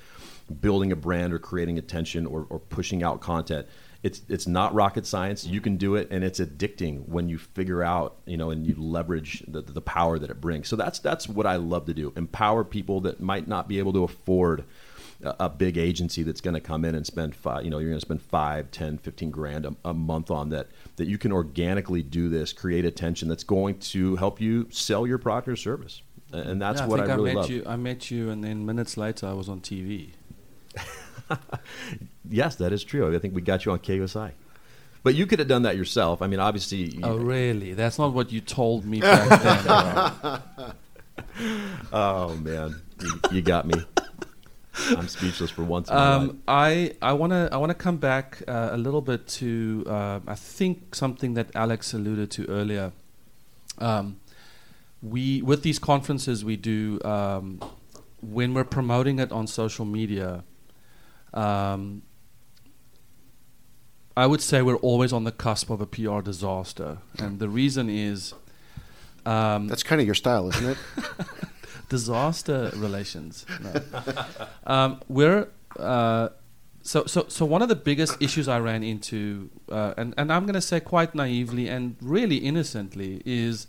[0.61, 3.67] building a brand or creating attention or, or pushing out content.
[4.01, 5.45] It's it's not rocket science.
[5.45, 8.75] You can do it, and it's addicting when you figure out, you know, and you
[8.77, 10.69] leverage the, the power that it brings.
[10.69, 12.13] So that's that's what I love to do.
[12.15, 14.63] Empower people that might not be able to afford
[15.21, 17.89] a, a big agency that's going to come in and spend five, you know, you're
[17.89, 20.67] going to spend five, ten, fifteen grand a, a month on that.
[20.95, 25.17] That you can organically do this, create attention that's going to help you sell your
[25.17, 27.49] product or service, and that's Yeah, what I, I, really met love.
[27.49, 27.63] you.
[27.65, 30.11] I met you, and then minutes later, I was on TV.
[32.29, 33.13] Yes, that is true.
[33.13, 34.31] I think we got you on KUSI.
[35.01, 36.21] But you could have done that yourself.
[36.21, 36.99] I mean, obviously.
[37.01, 37.73] Oh, really?
[37.73, 40.73] That's not what you told me back then.
[41.91, 43.81] Oh, man, you, you got me.
[44.89, 45.89] I'm speechless for once.
[45.89, 46.29] In my life.
[46.29, 49.83] Um, I I want to I want to come back uh, a little bit to
[49.87, 52.91] uh, I think something that Alex alluded to earlier.
[53.79, 54.19] Um,
[55.01, 57.59] we with these conferences we do um,
[58.21, 60.43] when we're promoting it on social media.
[61.33, 62.03] Um,
[64.17, 67.89] I would say we're always on the cusp of a PR disaster, and the reason
[67.89, 68.33] is
[69.25, 70.77] um, That's kind of your style, isn't it?
[71.89, 73.45] disaster relations.
[73.61, 73.81] No.
[74.65, 76.29] um, we're uh,
[76.81, 80.45] so so so one of the biggest issues I ran into, uh, and and I'm
[80.45, 83.67] going to say quite naively and really innocently, is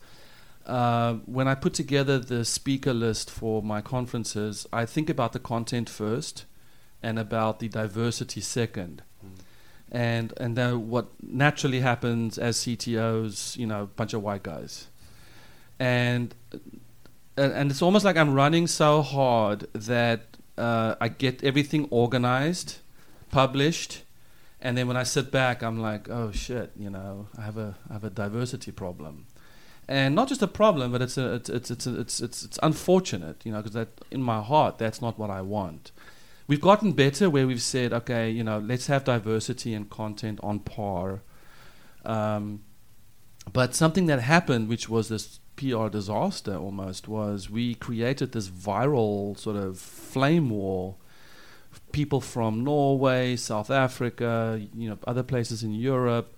[0.66, 5.40] uh, when I put together the speaker list for my conferences, I think about the
[5.40, 6.44] content first,
[7.02, 9.02] and about the diversity second.
[9.92, 14.86] And and then what naturally happens as CTOs, you know, bunch of white guys,
[15.80, 16.32] and
[17.36, 22.78] and, and it's almost like I'm running so hard that uh, I get everything organized,
[23.32, 24.02] published,
[24.60, 27.76] and then when I sit back, I'm like, oh shit, you know, I have a
[27.88, 29.26] I have a diversity problem,
[29.88, 33.44] and not just a problem, but it's a it's it's it's it's it's, it's unfortunate,
[33.44, 35.92] you know, because that in my heart that's not what I want.
[36.50, 40.58] We've gotten better where we've said, okay, you know, let's have diversity and content on
[40.58, 41.22] par.
[42.04, 42.62] Um,
[43.52, 49.38] but something that happened, which was this PR disaster almost, was we created this viral
[49.38, 50.96] sort of flame war.
[51.92, 56.34] People from Norway, South Africa, you know, other places in Europe,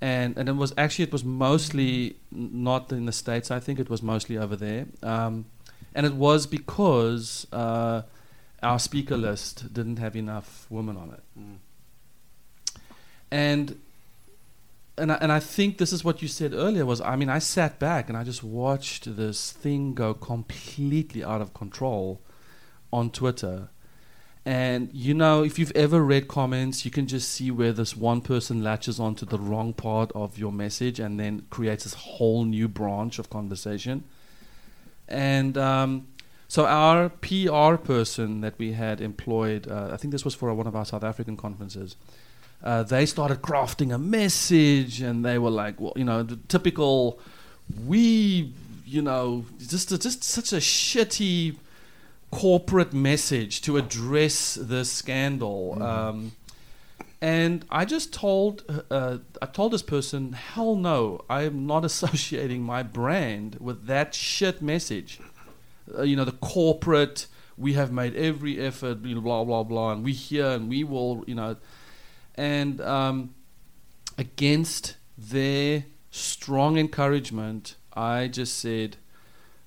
[0.00, 3.52] and and it was actually it was mostly not in the states.
[3.52, 5.46] I think it was mostly over there, um,
[5.94, 8.02] and it was because uh,
[8.62, 11.22] our speaker list didn't have enough women on it,
[13.30, 13.78] and
[14.98, 17.38] and I, and I think this is what you said earlier was I mean I
[17.38, 22.20] sat back and I just watched this thing go completely out of control
[22.92, 23.68] on Twitter.
[24.44, 28.20] And you know, if you've ever read comments, you can just see where this one
[28.20, 32.68] person latches onto the wrong part of your message and then creates this whole new
[32.68, 34.04] branch of conversation.
[35.08, 36.06] And um,
[36.48, 40.66] so our PR person that we had employed, uh, I think this was for one
[40.66, 41.96] of our South African conferences.
[42.62, 47.18] Uh, they started crafting a message, and they were like, well, you know, the typical,
[47.86, 48.52] we,
[48.84, 51.56] you know, just just such a shitty
[52.30, 55.82] corporate message to address this scandal.
[55.82, 56.32] Um,
[57.20, 62.62] and I just told uh, I told this person, hell no, I am not associating
[62.62, 65.20] my brand with that shit message.
[65.96, 67.26] Uh, you know, the corporate.
[67.58, 71.34] We have made every effort, blah blah blah, and we here and we will, you
[71.34, 71.56] know,
[72.34, 73.34] and um,
[74.18, 78.98] against their strong encouragement, I just said,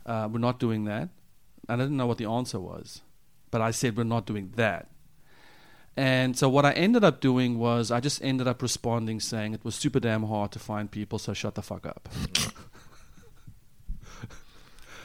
[0.05, 1.09] uh, "We're not doing that."
[1.67, 3.01] And I didn't know what the answer was,
[3.49, 4.89] but I said, "We're not doing that."
[5.97, 9.65] And so what I ended up doing was I just ended up responding saying it
[9.65, 12.07] was super damn hard to find people, so shut the fuck up.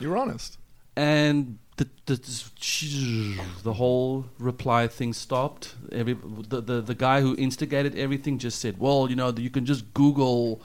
[0.01, 0.59] You were honest.
[0.97, 5.75] And the, the the whole reply thing stopped.
[5.91, 9.67] Every the, the the guy who instigated everything just said, "Well, you know, you can
[9.67, 10.63] just Google,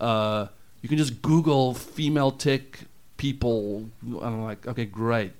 [0.00, 0.46] uh,
[0.80, 2.80] you can just Google female tech
[3.16, 5.32] people." And I'm like, "Okay, great."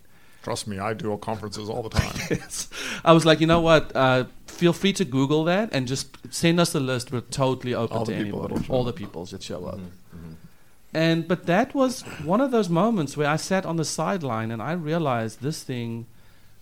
[0.43, 2.15] Trust me, I do conferences all the time.
[2.31, 2.69] Yes.
[3.05, 3.95] I was like, you know what?
[3.95, 7.13] Uh, feel free to Google that and just send us the list.
[7.13, 8.55] We're totally open All to anybody.
[8.69, 9.77] All the people that show up.
[9.77, 10.08] Mm-hmm.
[10.95, 14.63] And but that was one of those moments where I sat on the sideline and
[14.63, 16.07] I realized this thing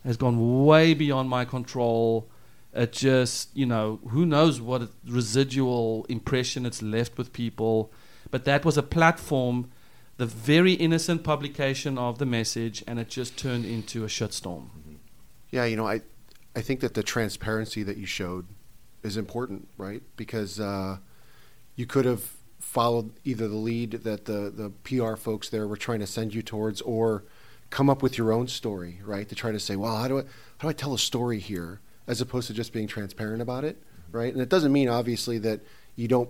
[0.04, 2.28] has gone way beyond my control.
[2.72, 7.92] It just, you know, who knows what residual impression it's left with people.
[8.30, 9.70] But that was a platform,
[10.16, 14.68] the very innocent publication of the message, and it just turned into a shitstorm.
[15.50, 16.02] Yeah, you know, I,
[16.54, 18.46] I think that the transparency that you showed
[19.02, 20.02] is important, right?
[20.16, 20.98] Because uh,
[21.76, 22.32] you could have
[22.66, 26.42] followed either the lead that the, the PR folks there were trying to send you
[26.42, 27.24] towards, or
[27.70, 29.28] come up with your own story, right?
[29.28, 31.80] To try to say, well, how do I how do I tell a story here,
[32.06, 34.32] as opposed to just being transparent about it, right?
[34.32, 35.60] And it doesn't mean obviously that
[35.94, 36.28] you don't,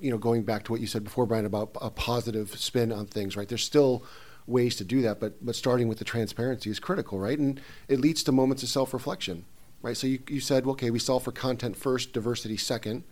[0.00, 3.06] you know, going back to what you said before, Brian, about a positive spin on
[3.06, 3.48] things, right?
[3.48, 4.04] There's still
[4.46, 7.38] ways to do that, but but starting with the transparency is critical, right?
[7.38, 9.44] And it leads to moments of self-reflection,
[9.82, 9.96] right?
[9.96, 13.02] So you, you said, okay, we solve for content first, diversity second,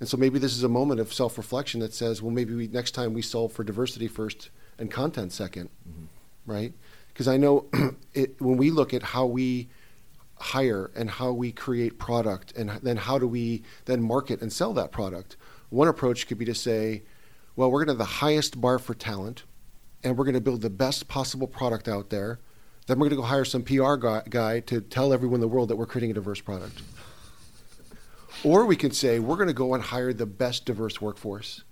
[0.00, 2.90] and so maybe this is a moment of self-reflection that says, well, maybe we, next
[2.92, 6.04] time we solve for diversity first and content 2nd mm-hmm.
[6.44, 6.72] right?
[7.08, 7.66] Because I know
[8.14, 9.68] it, when we look at how we
[10.38, 14.72] hire and how we create product, and then how do we then market and sell
[14.74, 15.36] that product.
[15.70, 17.02] One approach could be to say,
[17.56, 19.44] well, we're going to have the highest bar for talent,
[20.04, 22.38] and we're going to build the best possible product out there.
[22.86, 25.48] Then we're going to go hire some PR guy, guy to tell everyone in the
[25.48, 26.82] world that we're creating a diverse product.
[28.44, 31.64] Or we can say we're going to go and hire the best diverse workforce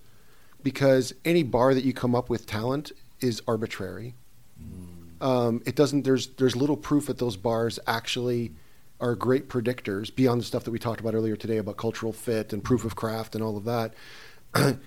[0.63, 4.15] because any bar that you come up with talent is arbitrary.
[5.21, 6.03] Um, it doesn't.
[6.03, 8.53] There's there's little proof that those bars actually
[9.01, 12.53] are great predictors beyond the stuff that we talked about earlier today about cultural fit
[12.53, 13.95] and proof of craft and all of that.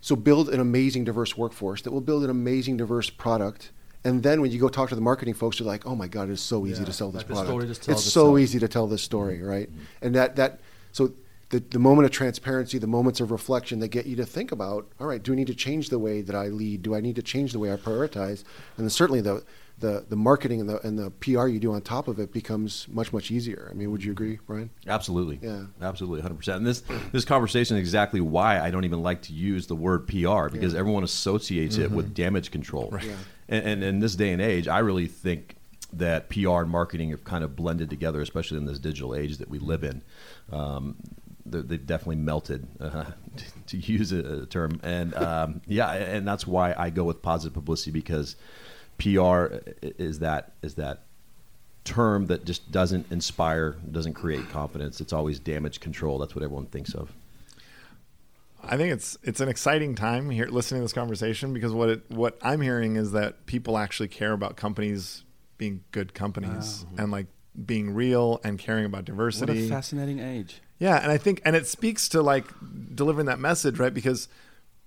[0.00, 3.70] so build an amazing diverse workforce that will build an amazing diverse product.
[4.04, 6.30] And then when you go talk to the marketing folks, you're like, "Oh my God,
[6.30, 7.48] it's so easy Yeah, to sell this like product.
[7.48, 8.38] story just tells it's so itself.
[8.38, 9.68] easy to tell this story, right?"
[10.00, 10.60] And that that
[10.96, 11.12] so
[11.50, 14.90] the the moment of transparency, the moments of reflection that get you to think about,
[14.98, 16.80] all right, do I need to change the way that I lead?
[16.80, 18.44] Do I need to change the way I prioritize?
[18.76, 19.44] And then certainly the
[19.78, 22.88] the, the marketing and the and the PR you do on top of it becomes
[22.88, 23.68] much much easier.
[23.70, 24.70] I mean, would you agree, Brian?
[24.86, 25.38] Absolutely.
[25.42, 25.64] Yeah.
[25.82, 26.56] Absolutely, 100%.
[26.56, 26.82] And this
[27.12, 30.74] this conversation is exactly why I don't even like to use the word PR because
[30.74, 32.14] everyone associates it with mm-hmm.
[32.14, 32.98] damage control.
[33.02, 33.16] Yeah.
[33.50, 35.55] And, and in this day and age, I really think
[35.98, 39.48] that PR and marketing have kind of blended together, especially in this digital age that
[39.48, 40.02] we live in.
[40.52, 40.96] Um,
[41.44, 43.04] they- they've definitely melted, uh,
[43.68, 44.80] to use a term.
[44.82, 48.36] And um, yeah, and that's why I go with positive publicity because
[48.98, 49.46] PR
[49.82, 51.02] is that is that
[51.84, 55.00] term that just doesn't inspire, doesn't create confidence.
[55.00, 56.18] It's always damage control.
[56.18, 57.12] That's what everyone thinks of.
[58.64, 62.10] I think it's it's an exciting time here listening to this conversation because what it,
[62.10, 65.22] what I'm hearing is that people actually care about companies
[65.58, 67.26] being good companies and like
[67.64, 69.52] being real and caring about diversity.
[69.52, 70.60] What a fascinating age.
[70.78, 72.46] Yeah, and I think and it speaks to like
[72.94, 73.94] delivering that message, right?
[73.94, 74.28] Because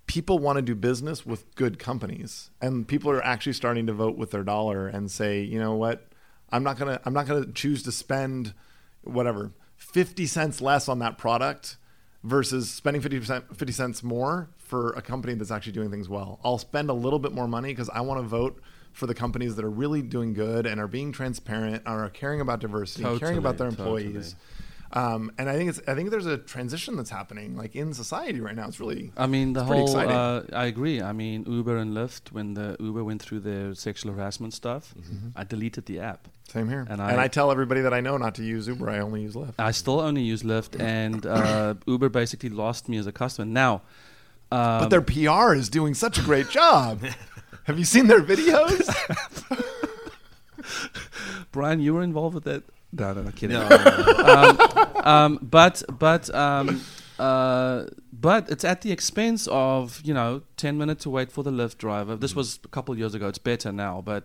[0.06, 2.52] people want to do business with good companies.
[2.62, 6.08] And people are actually starting to vote with their dollar and say, "You know what?
[6.52, 8.54] I'm not going to I'm not going to choose to spend
[9.04, 11.78] whatever 50 cents less on that product
[12.24, 16.40] versus spending 50% 50 cents more for a company that's actually doing things well.
[16.44, 18.62] I'll spend a little bit more money because I want to vote
[18.94, 22.42] for the companies that are really doing good and are being transparent and are caring
[22.42, 24.36] about diversity, caring about their Totally, employees.
[24.92, 28.42] Um, and I think it's I think there's a transition that's happening like in society
[28.42, 28.68] right now.
[28.68, 29.88] It's really I mean, the pretty whole.
[30.00, 30.16] exciting.
[30.16, 31.00] Uh, I agree.
[31.00, 34.96] I mean, Uber and Lyft, when the Uber went through their sexual harassment stuff,
[35.36, 36.28] I deleted the app.
[36.50, 36.80] same here.
[36.90, 38.90] And And, I- I, tell everybody that I know not to use Uber.
[38.90, 39.54] I only use Lyft.
[39.60, 43.46] I still only use Lyft, and uh, Uber basically lost me as a customer.
[43.46, 43.84] Now,
[44.52, 47.04] um, but their PR is doing such a great job.
[47.70, 48.82] Have you seen their videos?
[51.52, 52.64] Brian, you were involved with that.
[52.92, 53.58] No, no, no, kidding.
[54.28, 54.58] um,
[55.06, 56.82] um, but but um,
[57.20, 61.52] uh, but it's at the expense of you know ten minutes to wait for the
[61.52, 62.16] Lyft driver.
[62.16, 63.28] This was a couple of years ago.
[63.28, 64.24] It's better now, but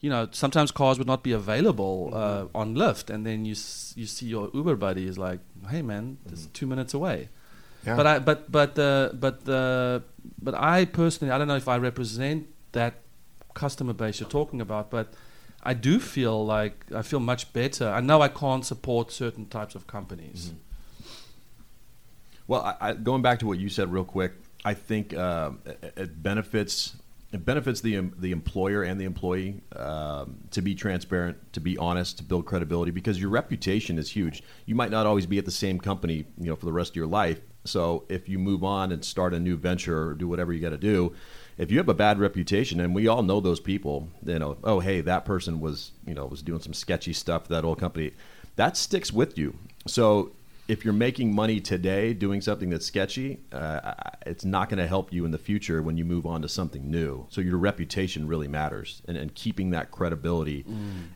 [0.00, 3.92] you know sometimes cars would not be available uh, on Lyft, and then you s-
[3.96, 5.38] you see your Uber buddy is like,
[5.70, 7.28] hey man, this is two minutes away.
[7.86, 7.94] Yeah.
[7.96, 10.02] But I but but the but the
[10.40, 12.94] but I personally I don't know if I represent that
[13.54, 15.12] customer base you're talking about, but
[15.62, 17.88] I do feel like I feel much better.
[17.88, 20.52] I know I can't support certain types of companies.
[22.48, 24.32] Well, I, I, going back to what you said real quick,
[24.64, 26.96] I think um, it, it benefits
[27.32, 31.78] it benefits the em- the employer and the employee um, to be transparent, to be
[31.78, 34.42] honest, to build credibility because your reputation is huge.
[34.66, 36.96] You might not always be at the same company, you know, for the rest of
[36.96, 37.40] your life.
[37.64, 40.70] So if you move on and start a new venture or do whatever you got
[40.70, 41.14] to do,
[41.58, 44.80] if you have a bad reputation, and we all know those people, you know, oh
[44.80, 48.12] hey, that person was you know was doing some sketchy stuff for that old company,
[48.56, 49.56] that sticks with you.
[49.86, 50.32] So
[50.68, 53.92] if you're making money today doing something that's sketchy, uh,
[54.24, 56.88] it's not going to help you in the future when you move on to something
[56.90, 57.26] new.
[57.30, 60.64] So your reputation really matters, and, and keeping that credibility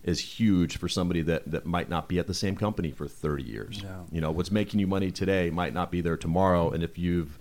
[0.03, 3.45] is huge for somebody that, that might not be at the same company for 30
[3.45, 3.82] years.
[4.11, 7.39] You know, what's making you money today might not be there tomorrow, and if you've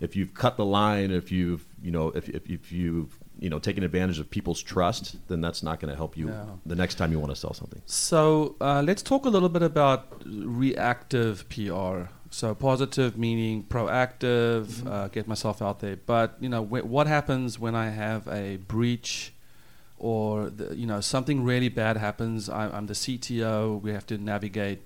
[0.00, 3.58] if you've cut the line, if you've you know if, if, if you've you know
[3.58, 6.44] taken advantage of people's trust, then that's not going to help you Yeah.
[6.66, 7.80] the next time you want to sell something.
[7.86, 12.10] So uh, let's talk a little bit about reactive PR.
[12.30, 15.96] So positive meaning proactive, uh, get myself out there.
[15.96, 19.32] But you know wh- what happens when I have a breach,
[19.98, 22.48] or the, you know something really bad happens?
[22.50, 23.80] I, I'm the CTO.
[23.80, 24.82] We have to navigate,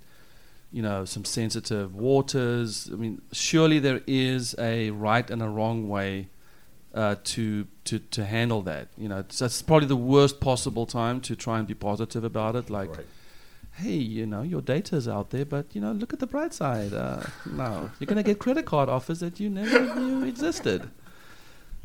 [0.72, 2.88] you know, some sensitive waters.
[2.92, 6.28] I mean, surely there is a right and a wrong way
[6.94, 8.88] uh, to to to handle that.
[8.96, 12.56] You know, so it's probably the worst possible time to try and be positive about
[12.56, 12.70] it.
[12.70, 12.90] Like,
[13.72, 16.92] hey, you know, your data's out there, but you know, look at the bright side.
[16.92, 20.90] Uh, no, you're gonna get credit card offers that you never knew existed.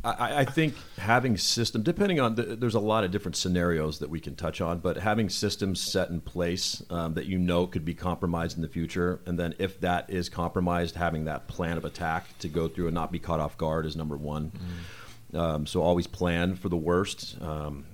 [0.04, 4.10] I, I think having system, depending on, th- there's a lot of different scenarios that
[4.10, 7.84] we can touch on, but having systems set in place um, that you know could
[7.84, 11.86] be compromised in the future, and then if that is compromised, having that plan of
[11.86, 14.52] attack to go through and not be caught off guard is number one.
[15.34, 17.38] Um, so always plan for the worst.
[17.42, 17.86] Um,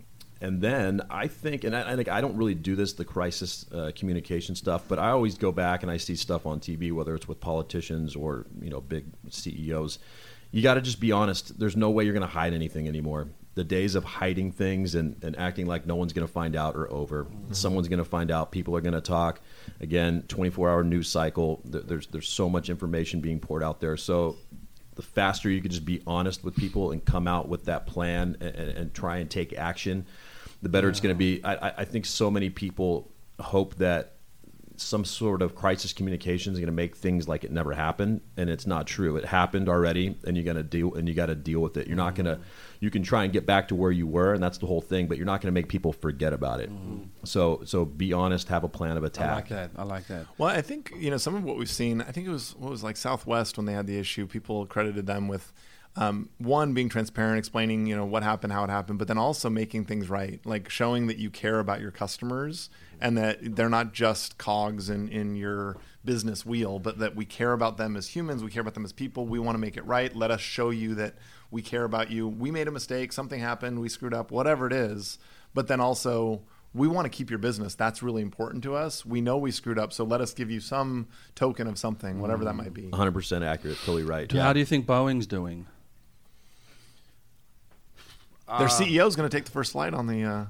[0.43, 3.65] and then I think, and I, I think I don't really do this, the crisis
[3.73, 7.15] uh, communication stuff, but I always go back and I see stuff on TV, whether
[7.15, 9.99] it's with politicians or you know big CEOs.
[10.53, 11.59] You got to just be honest.
[11.59, 13.27] There's no way you're going to hide anything anymore.
[13.55, 16.75] The days of hiding things and, and acting like no one's going to find out
[16.75, 17.25] are over.
[17.25, 17.53] Mm-hmm.
[17.53, 18.51] Someone's going to find out.
[18.51, 19.41] People are going to talk.
[19.81, 21.59] Again, 24-hour news cycle.
[21.65, 23.97] There's there's so much information being poured out there.
[23.97, 24.37] So
[24.93, 28.37] the faster you can just be honest with people and come out with that plan
[28.39, 30.05] and, and, and try and take action,
[30.61, 31.43] the better it's going to be.
[31.43, 34.12] I- I think so many people hope that
[34.75, 38.49] some sort of crisis communication is going to make things like it never happened, and
[38.49, 39.15] it's not true.
[39.17, 41.87] It happened already, and you got to deal and you got to deal with it.
[41.87, 42.35] You're not going to.
[42.35, 42.43] Mm-hmm.
[42.79, 45.07] You can try and get back to where you were, and that's the whole thing.
[45.07, 46.69] But you're not going to make people forget about it.
[46.69, 47.03] Mm-hmm.
[47.23, 48.49] So so be honest.
[48.49, 49.29] Have a plan of attack.
[49.29, 49.71] I like that.
[49.77, 50.25] I like that.
[50.37, 52.01] Well, I think you know some of what we've seen.
[52.01, 54.27] I think it was what was like Southwest when they had the issue.
[54.27, 55.53] People credited them with
[55.95, 59.49] um, one being transparent, explaining you know what happened, how it happened, but then also
[59.49, 62.69] making things right, like showing that you care about your customers
[62.99, 67.53] and that they're not just cogs in in your business wheel, but that we care
[67.53, 68.43] about them as humans.
[68.43, 69.27] We care about them as people.
[69.27, 70.15] We want to make it right.
[70.15, 71.15] Let us show you that
[71.51, 72.27] we care about you.
[72.27, 73.13] We made a mistake.
[73.13, 73.79] Something happened.
[73.79, 74.31] We screwed up.
[74.31, 75.19] Whatever it is,
[75.53, 76.41] but then also
[76.73, 77.75] we want to keep your business.
[77.75, 79.05] That's really important to us.
[79.05, 82.43] We know we screwed up, so let us give you some token of something, whatever
[82.45, 82.83] that might be.
[82.83, 83.77] 100% accurate.
[83.77, 84.31] Totally right.
[84.31, 85.67] How do you think Boeing's doing?
[88.47, 90.45] Their CEO is going to take the first flight on the uh,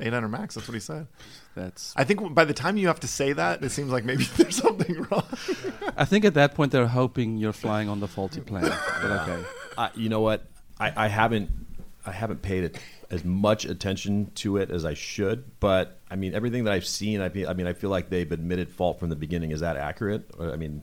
[0.00, 0.54] 800 Max.
[0.54, 1.06] That's what he said.
[1.54, 1.92] That's.
[1.96, 4.56] I think by the time you have to say that, it seems like maybe there's
[4.56, 5.24] something wrong.
[5.96, 8.72] I think at that point they're hoping you're flying on the faulty plane.
[9.02, 9.44] But okay.
[9.76, 10.46] I, you know what?
[10.78, 11.50] I, I haven't
[12.06, 12.78] I haven't paid it
[13.10, 15.58] as much attention to it as I should.
[15.60, 18.30] But I mean, everything that I've seen, I, feel, I mean, I feel like they've
[18.30, 19.52] admitted fault from the beginning.
[19.52, 20.30] Is that accurate?
[20.38, 20.82] I mean,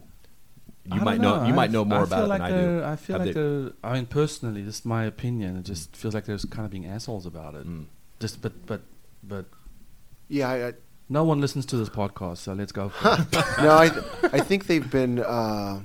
[0.84, 1.46] you I might don't know.
[1.46, 2.66] You might know more I about feel it like than I do.
[2.66, 3.72] they're- I feel Have like they- they're.
[3.84, 5.56] I mean, personally, this is my opinion.
[5.56, 7.66] It just feels like there's kind of being assholes about it.
[7.66, 7.86] Mm.
[8.20, 8.82] Just, but, but,
[9.22, 9.46] but.
[10.28, 10.72] Yeah, I, I,
[11.08, 12.88] No one listens to this podcast, so let's go.
[12.88, 13.32] For it.
[13.62, 13.90] no, I,
[14.32, 15.18] I think they've been.
[15.20, 15.82] Uh,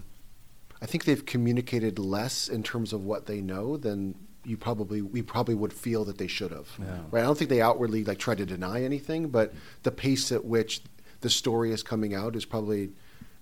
[0.82, 5.22] I think they've communicated less in terms of what they know than you probably we
[5.22, 6.70] probably would feel that they should have.
[6.80, 6.86] Yeah.
[7.12, 7.22] Right.
[7.22, 10.82] I don't think they outwardly like try to deny anything, but the pace at which
[11.22, 12.92] the story is coming out is probably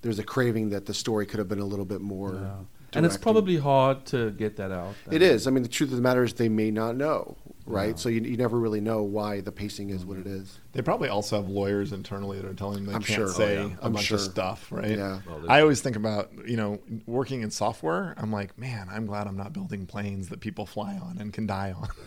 [0.06, 2.36] there's a craving that the story could have been a little bit more.
[2.36, 2.56] Yeah.
[2.94, 4.94] And it's probably hard to get that out.
[5.12, 5.48] It is.
[5.48, 7.36] I mean, the truth of the matter is they may not know,
[7.66, 7.90] right?
[7.90, 7.96] Yeah.
[7.96, 10.60] So you, you never really know why the pacing is what it is.
[10.72, 13.28] They probably also have lawyers internally that are telling them they I'm can't sure.
[13.28, 13.76] say Oh, yeah.
[13.82, 14.16] a I'm bunch sure.
[14.16, 14.92] of stuff, right?
[14.98, 15.20] Yeah.
[15.28, 18.14] Well, I always think about, you know, working in software.
[18.18, 21.46] I'm like, man, I'm glad I'm not building planes that people fly on and can
[21.48, 21.90] die on.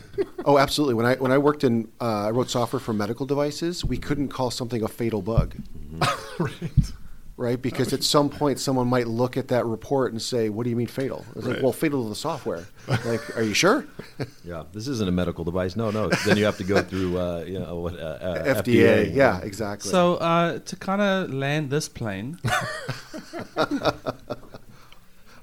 [0.46, 0.94] Oh, absolutely.
[0.94, 3.84] When I when I worked in, uh, I wrote software for medical devices.
[3.84, 5.55] We couldn't call something a fatal bug,
[6.38, 6.92] right.
[7.39, 7.61] Right?
[7.61, 10.76] Because at some point, someone might look at that report and say, "What do you
[10.76, 13.86] mean fatal?" It's like, "Well, fatal to the software." like, are you sure?
[14.45, 15.76] Yeah, this isn't a medical device.
[15.76, 16.09] No, no.
[16.26, 19.14] then you have to go through, uh, you know, what, uh, uh, FDA.
[19.14, 19.91] Yeah, exactly.
[19.91, 22.39] So uh, to kind of land this plane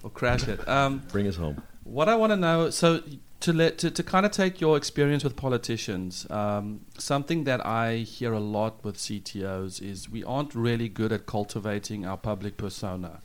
[0.03, 1.61] or crash it, um, Bring us home.
[1.83, 3.01] what I want to know, so
[3.45, 7.97] to let to, to kind of take your experience with politicians, um, something that I
[7.97, 13.21] hear a lot with CTOs is we aren't really good at cultivating our public persona,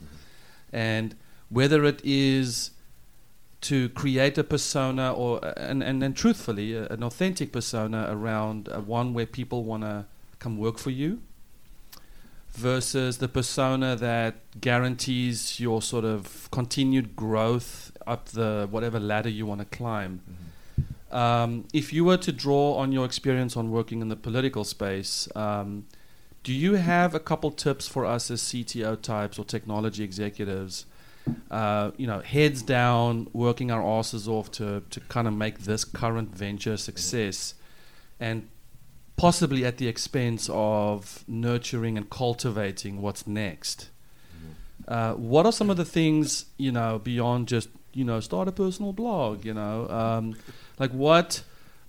[0.75, 1.17] and
[1.49, 2.73] whether it is
[3.63, 8.79] to create a persona or and and, and truthfully uh, an authentic persona around uh,
[8.79, 10.05] one where people want to
[10.39, 11.23] come work for you
[12.51, 19.47] versus the persona that guarantees your sort of continued growth up the whatever ladder you
[19.47, 20.21] want to climb.
[21.11, 25.29] Um, if you were to draw on your experience on working in the political space,
[25.35, 25.87] um,
[26.43, 30.87] do you have a couple tips for us as CTO types or technology executives?
[31.51, 35.85] Uh, you know, heads down, working our asses off to to kind of make this
[35.85, 37.55] current venture a success,
[38.19, 38.49] and
[39.17, 43.91] possibly at the expense of nurturing and cultivating what's next.
[44.89, 48.53] Uh, what are some of the things you know beyond just you know start a
[48.53, 49.45] personal blog?
[49.45, 50.37] You know, um,
[50.79, 51.43] like what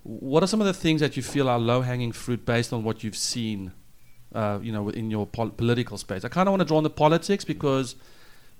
[0.03, 2.83] what are some of the things that you feel are low hanging fruit based on
[2.83, 3.73] what you've seen?
[4.33, 6.23] Uh, you know, in your pol- political space.
[6.23, 7.95] I kind of want to draw on the politics because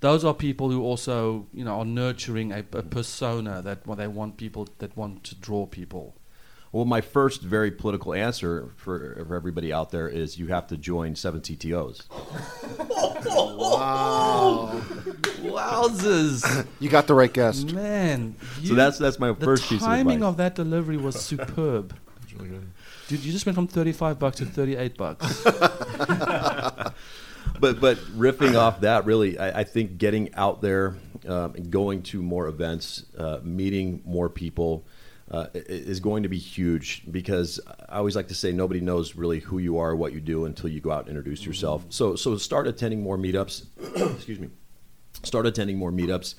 [0.02, 4.08] those are people who also you know are nurturing a, a persona that well, they
[4.08, 6.16] want people that want to draw people.
[6.72, 10.78] Well, my first very political answer for, for everybody out there is you have to
[10.78, 12.08] join seven CTOs.
[13.26, 14.82] wow.
[15.42, 16.68] Wowzers!
[16.80, 17.74] you got the right guest.
[17.74, 19.98] Man, So that's that's my first piece of advice.
[19.98, 21.96] The timing of that delivery was superb.
[22.38, 22.72] Really good.
[23.10, 25.44] Dude, you just went from 35 bucks to 38 bucks.
[25.44, 26.94] but
[27.60, 30.96] but riffing off that, really, I, I think getting out there,
[31.28, 34.86] um, going to more events, uh, meeting more people.
[35.32, 37.58] Uh, is going to be huge because
[37.88, 40.70] I always like to say nobody knows really who you are, what you do until
[40.70, 41.86] you go out and introduce yourself.
[41.88, 43.66] So so start attending more meetups.
[44.16, 44.50] Excuse me.
[45.24, 46.36] Start attending more meetups,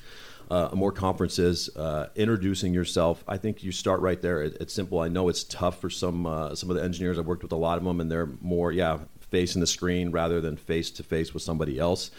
[0.50, 3.24] uh, more conferences, uh, introducing yourself.
[3.26, 4.42] I think you start right there.
[4.42, 4.98] It, it's simple.
[5.00, 7.18] I know it's tough for some uh, some of the engineers.
[7.18, 8.98] I've worked with a lot of them, and they're more yeah
[9.30, 12.10] facing the screen rather than face to face with somebody else.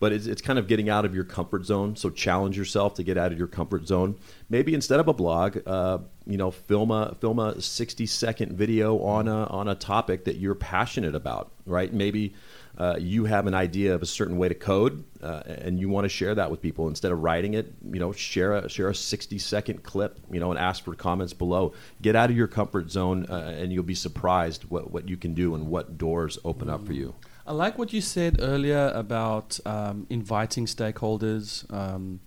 [0.00, 1.96] But it's, it's kind of getting out of your comfort zone.
[1.96, 4.16] So challenge yourself to get out of your comfort zone.
[4.48, 8.98] Maybe instead of a blog, uh, you know, film a film a sixty second video
[9.00, 11.50] on a on a topic that you're passionate about.
[11.66, 11.92] Right?
[11.92, 12.34] Maybe
[12.78, 16.04] uh, you have an idea of a certain way to code, uh, and you want
[16.04, 17.74] to share that with people instead of writing it.
[17.82, 20.20] You know, share a share a sixty second clip.
[20.30, 21.74] You know, and ask for comments below.
[22.00, 25.34] Get out of your comfort zone, uh, and you'll be surprised what what you can
[25.34, 27.16] do and what doors open up for you.
[27.48, 32.20] I like what you said earlier about um, inviting stakeholders, um,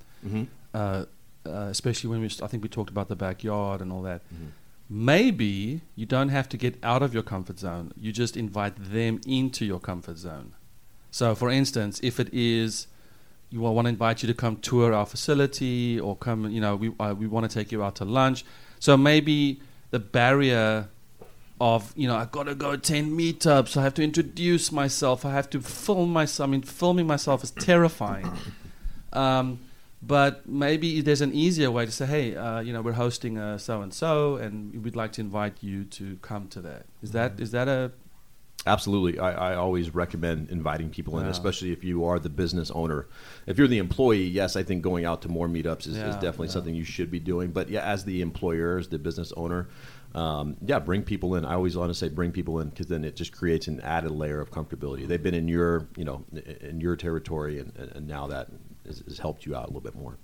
[0.74, 1.06] uh,
[1.46, 4.24] uh, especially when we, I think we talked about the backyard and all that.
[4.90, 7.94] Maybe you don't have to get out of your comfort zone.
[7.96, 10.54] You just invite them into your comfort zone.
[11.12, 12.88] So, for instance, if it is
[13.52, 16.94] you want to invite you to come tour our facility or come, you know, we
[17.00, 18.46] uh, we want to take you out to lunch.
[18.80, 19.62] So maybe
[19.92, 20.88] the barrier
[21.62, 23.78] of you know I've got to go attend meetups.
[23.78, 25.24] I have to introduce myself.
[25.24, 26.50] I have to film myself.
[26.50, 28.30] I mean, filming myself is terrifying.
[29.14, 29.60] Um,
[30.02, 33.60] but maybe there's an easier way to say, hey, uh, you know, we're hosting a
[33.60, 36.86] so and so, and we'd like to invite you to come to that.
[37.02, 37.92] Is that is that a
[38.66, 39.18] Absolutely.
[39.20, 41.32] I, I always recommend inviting people in, Yeah.
[41.32, 43.08] especially if you are the business owner.
[43.48, 46.48] If you're the employee, yes, I think going out to more meetups is, is definitely
[46.48, 46.54] yeah.
[46.54, 47.52] something you should be doing.
[47.52, 49.68] But yeah, as the employer, as the business owner,
[50.14, 51.46] um, yeah, bring people in.
[51.46, 54.12] I always want to say bring people in because then it just creates an added
[54.12, 55.08] layer of comfortability.
[55.08, 56.26] They've been in your, you know,
[56.62, 58.50] in your territory, and, and now that
[58.86, 60.18] has, has helped you out a little bit more.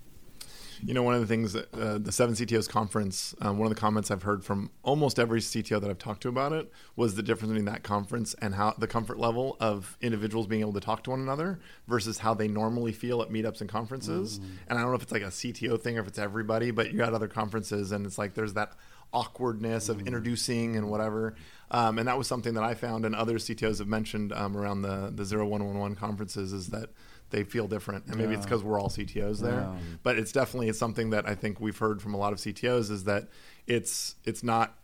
[0.84, 3.74] You know, one of the things that uh, the Seven CTOs conference, um, one of
[3.74, 7.16] the comments I've heard from almost every CTO that I've talked to about it was
[7.16, 10.80] the difference between that conference and how the comfort level of individuals being able to
[10.80, 14.38] talk to one another versus how they normally feel at meetups and conferences.
[14.70, 16.94] And I don't know if it's like a CTO thing or if it's everybody, but
[16.94, 18.74] you're at other conferences and it's like there's that
[19.18, 21.36] awkwardness of introducing and whatever.
[21.72, 24.82] Um, and that was something that I found and other CTOs have mentioned um, around
[24.84, 26.90] the the 0111 conferences is that
[27.30, 28.06] they feel different.
[28.08, 29.76] And maybe it's because we're all CTOs there Yeah.
[30.04, 32.90] but it's definitely it's something that I think we've heard from a lot of CTOs
[32.90, 33.28] is that
[33.66, 34.76] it's it's not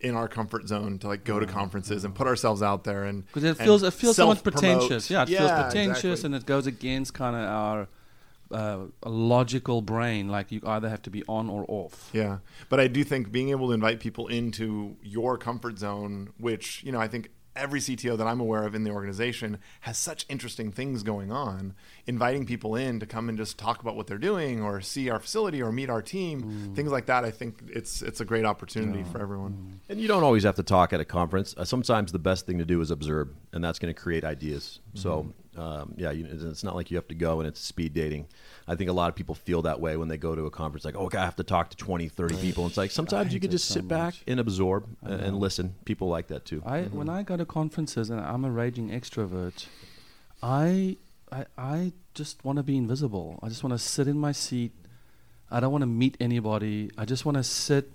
[0.00, 3.24] in our comfort zone to like go to conferences and put ourselves out there and
[3.26, 4.60] because it feels it feels somewhat self-promote.
[4.80, 5.10] pretentious.
[5.10, 6.26] Yeah, it feels pretentious, exactly.
[6.26, 7.88] and it goes against kind of our
[8.50, 10.28] uh, logical brain.
[10.28, 12.10] Like you either have to be on or off.
[12.12, 12.38] Yeah,
[12.68, 16.92] but I do think being able to invite people into your comfort zone, which you
[16.92, 20.70] know, I think every CTO that I'm aware of in the organization has such interesting
[20.70, 21.74] things going on.
[22.06, 25.18] Inviting people in to come and just talk about what they're doing, or see our
[25.18, 27.24] facility, or meet our team, things like that.
[27.24, 29.80] I think it's it's a great opportunity for everyone.
[29.88, 31.54] And you don't always have to talk at a conference.
[31.56, 34.80] Uh, sometimes the best thing to do is observe, and that's going to create ideas.
[34.94, 38.26] So, um, yeah, you, it's not like you have to go and it's speed dating.
[38.68, 40.84] I think a lot of people feel that way when they go to a conference,
[40.84, 42.64] like, oh, I have to talk to 20, 30 people.
[42.64, 45.74] And It's like sometimes you can just so sit back and absorb and, and listen.
[45.84, 46.62] People like that too.
[46.66, 49.66] I when I go to conferences and I'm a raging extrovert,
[50.42, 50.96] I
[51.32, 53.38] I, I just want to be invisible.
[53.42, 54.72] I just want to sit in my seat.
[55.50, 56.90] I don't want to meet anybody.
[56.98, 57.90] I just want to sit.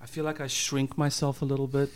[0.00, 1.90] I feel like I shrink myself a little bit,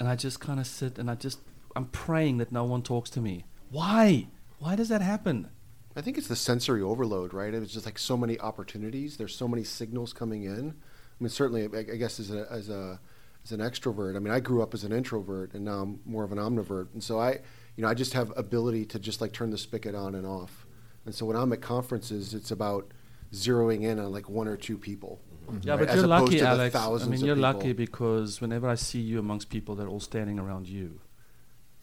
[0.00, 1.38] and I just kind of sit and I just
[1.76, 3.44] I'm praying that no one talks to me.
[3.70, 4.28] Why?
[4.58, 5.48] Why does that happen?
[5.96, 7.52] I think it's the sensory overload, right?
[7.52, 9.16] It's just like so many opportunities.
[9.16, 10.70] There's so many signals coming in.
[10.70, 13.00] I mean, certainly, I I guess as a as a
[13.44, 16.24] as an extrovert, I mean, I grew up as an introvert, and now I'm more
[16.24, 17.40] of an omnivert, and so I,
[17.76, 20.66] you know, I just have ability to just like turn the spigot on and off.
[21.04, 22.92] And so when I'm at conferences, it's about
[23.32, 25.20] zeroing in on like one or two people.
[25.46, 25.66] Mm-hmm.
[25.66, 25.80] Yeah, right?
[25.80, 26.76] but As you're opposed lucky, Alex.
[26.76, 30.68] I mean, you're lucky because whenever I see you amongst people, they're all standing around
[30.68, 31.00] you.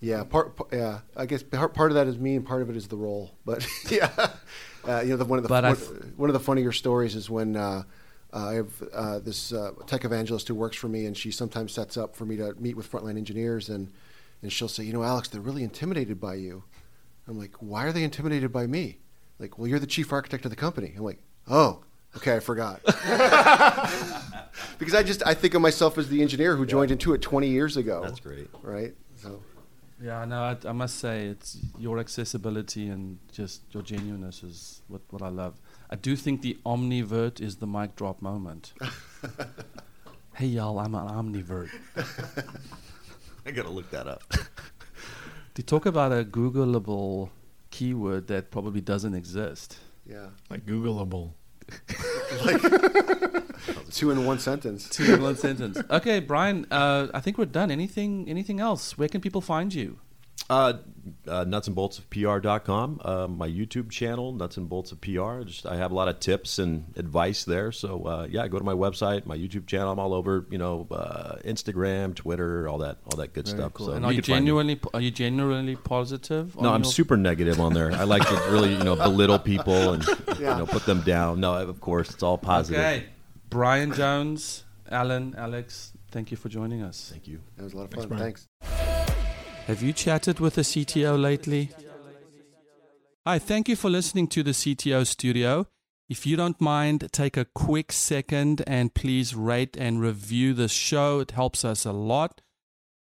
[0.05, 0.99] Yeah, part, pa- yeah.
[1.17, 3.31] I guess part, part of that is me, and part of it is the role.
[3.43, 4.11] But yeah,
[4.87, 7.27] uh, you know, the, one of the one, f- one of the funnier stories is
[7.27, 7.81] when uh,
[8.31, 11.71] uh, I have uh, this uh, tech evangelist who works for me, and she sometimes
[11.71, 13.91] sets up for me to meet with frontline engineers, and
[14.43, 16.63] and she'll say, you know, Alex, they're really intimidated by you.
[17.27, 18.99] I'm like, why are they intimidated by me?
[19.39, 20.93] Like, well, you're the chief architect of the company.
[20.95, 21.81] I'm like, oh,
[22.17, 22.83] okay, I forgot.
[24.77, 27.75] because I just I think of myself as the engineer who joined Intuit 20 years
[27.75, 28.01] ago.
[28.03, 28.49] That's great.
[28.61, 28.93] right?
[29.15, 29.41] So.
[30.01, 35.01] Yeah, no, I, I must say it's your accessibility and just your genuineness is what,
[35.09, 35.55] what I love.
[35.89, 38.73] I do think the omnivert is the mic drop moment.
[40.35, 41.69] hey y'all, I'm an omnivert.
[43.45, 44.23] I got to look that up.
[45.55, 47.29] To talk about a Googleable
[47.71, 49.77] keyword that probably doesn't exist.
[50.05, 50.27] Yeah.
[50.49, 51.31] Like Googleable.
[53.91, 54.89] Two in one sentence.
[54.89, 55.81] Two in one sentence.
[55.89, 57.71] Okay, Brian, uh, I think we're done.
[57.71, 58.97] Anything anything else?
[58.97, 59.99] Where can people find you?
[60.47, 60.73] Uh,
[61.27, 65.41] uh, nuts and bolts of PR.com, uh, my YouTube channel, Nuts and Bolts of PR.
[65.43, 67.71] Just I have a lot of tips and advice there.
[67.71, 69.91] So uh, yeah, go to my website, my YouTube channel.
[69.91, 73.73] I'm all over, you know, uh, Instagram, Twitter, all that, all that good Very stuff.
[73.73, 73.87] cool.
[73.87, 76.55] So and you are you can genuinely are you genuinely positive?
[76.59, 77.91] No, I'm your- super negative on there.
[77.91, 80.03] I like to really, you know, belittle people and
[80.39, 80.51] Yeah.
[80.53, 81.39] you know put them down.
[81.39, 82.79] No, of course, it's all positive.
[82.81, 83.05] Okay,
[83.49, 87.09] Brian Jones, Alan, Alex, thank you for joining us.
[87.11, 87.39] Thank you.
[87.57, 88.17] That was a lot of Thanks, fun.
[88.17, 88.33] Brian.
[88.33, 88.94] Thanks.
[89.67, 91.71] Have you chatted with the CTO lately?
[93.25, 95.65] Hi, thank you for listening to the CTO Studio.
[96.07, 101.19] If you don't mind, take a quick second and please rate and review the show.
[101.19, 102.41] It helps us a lot.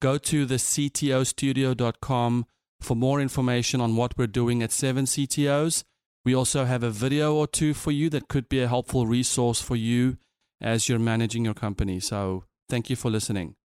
[0.02, 2.46] Go to the CTOstudio.com
[2.80, 5.84] for more information on what we're doing at 7 CTOs.
[6.24, 9.62] We also have a video or two for you that could be a helpful resource
[9.62, 10.18] for you
[10.62, 12.00] as you're managing your company.
[12.00, 13.56] So, thank you for listening.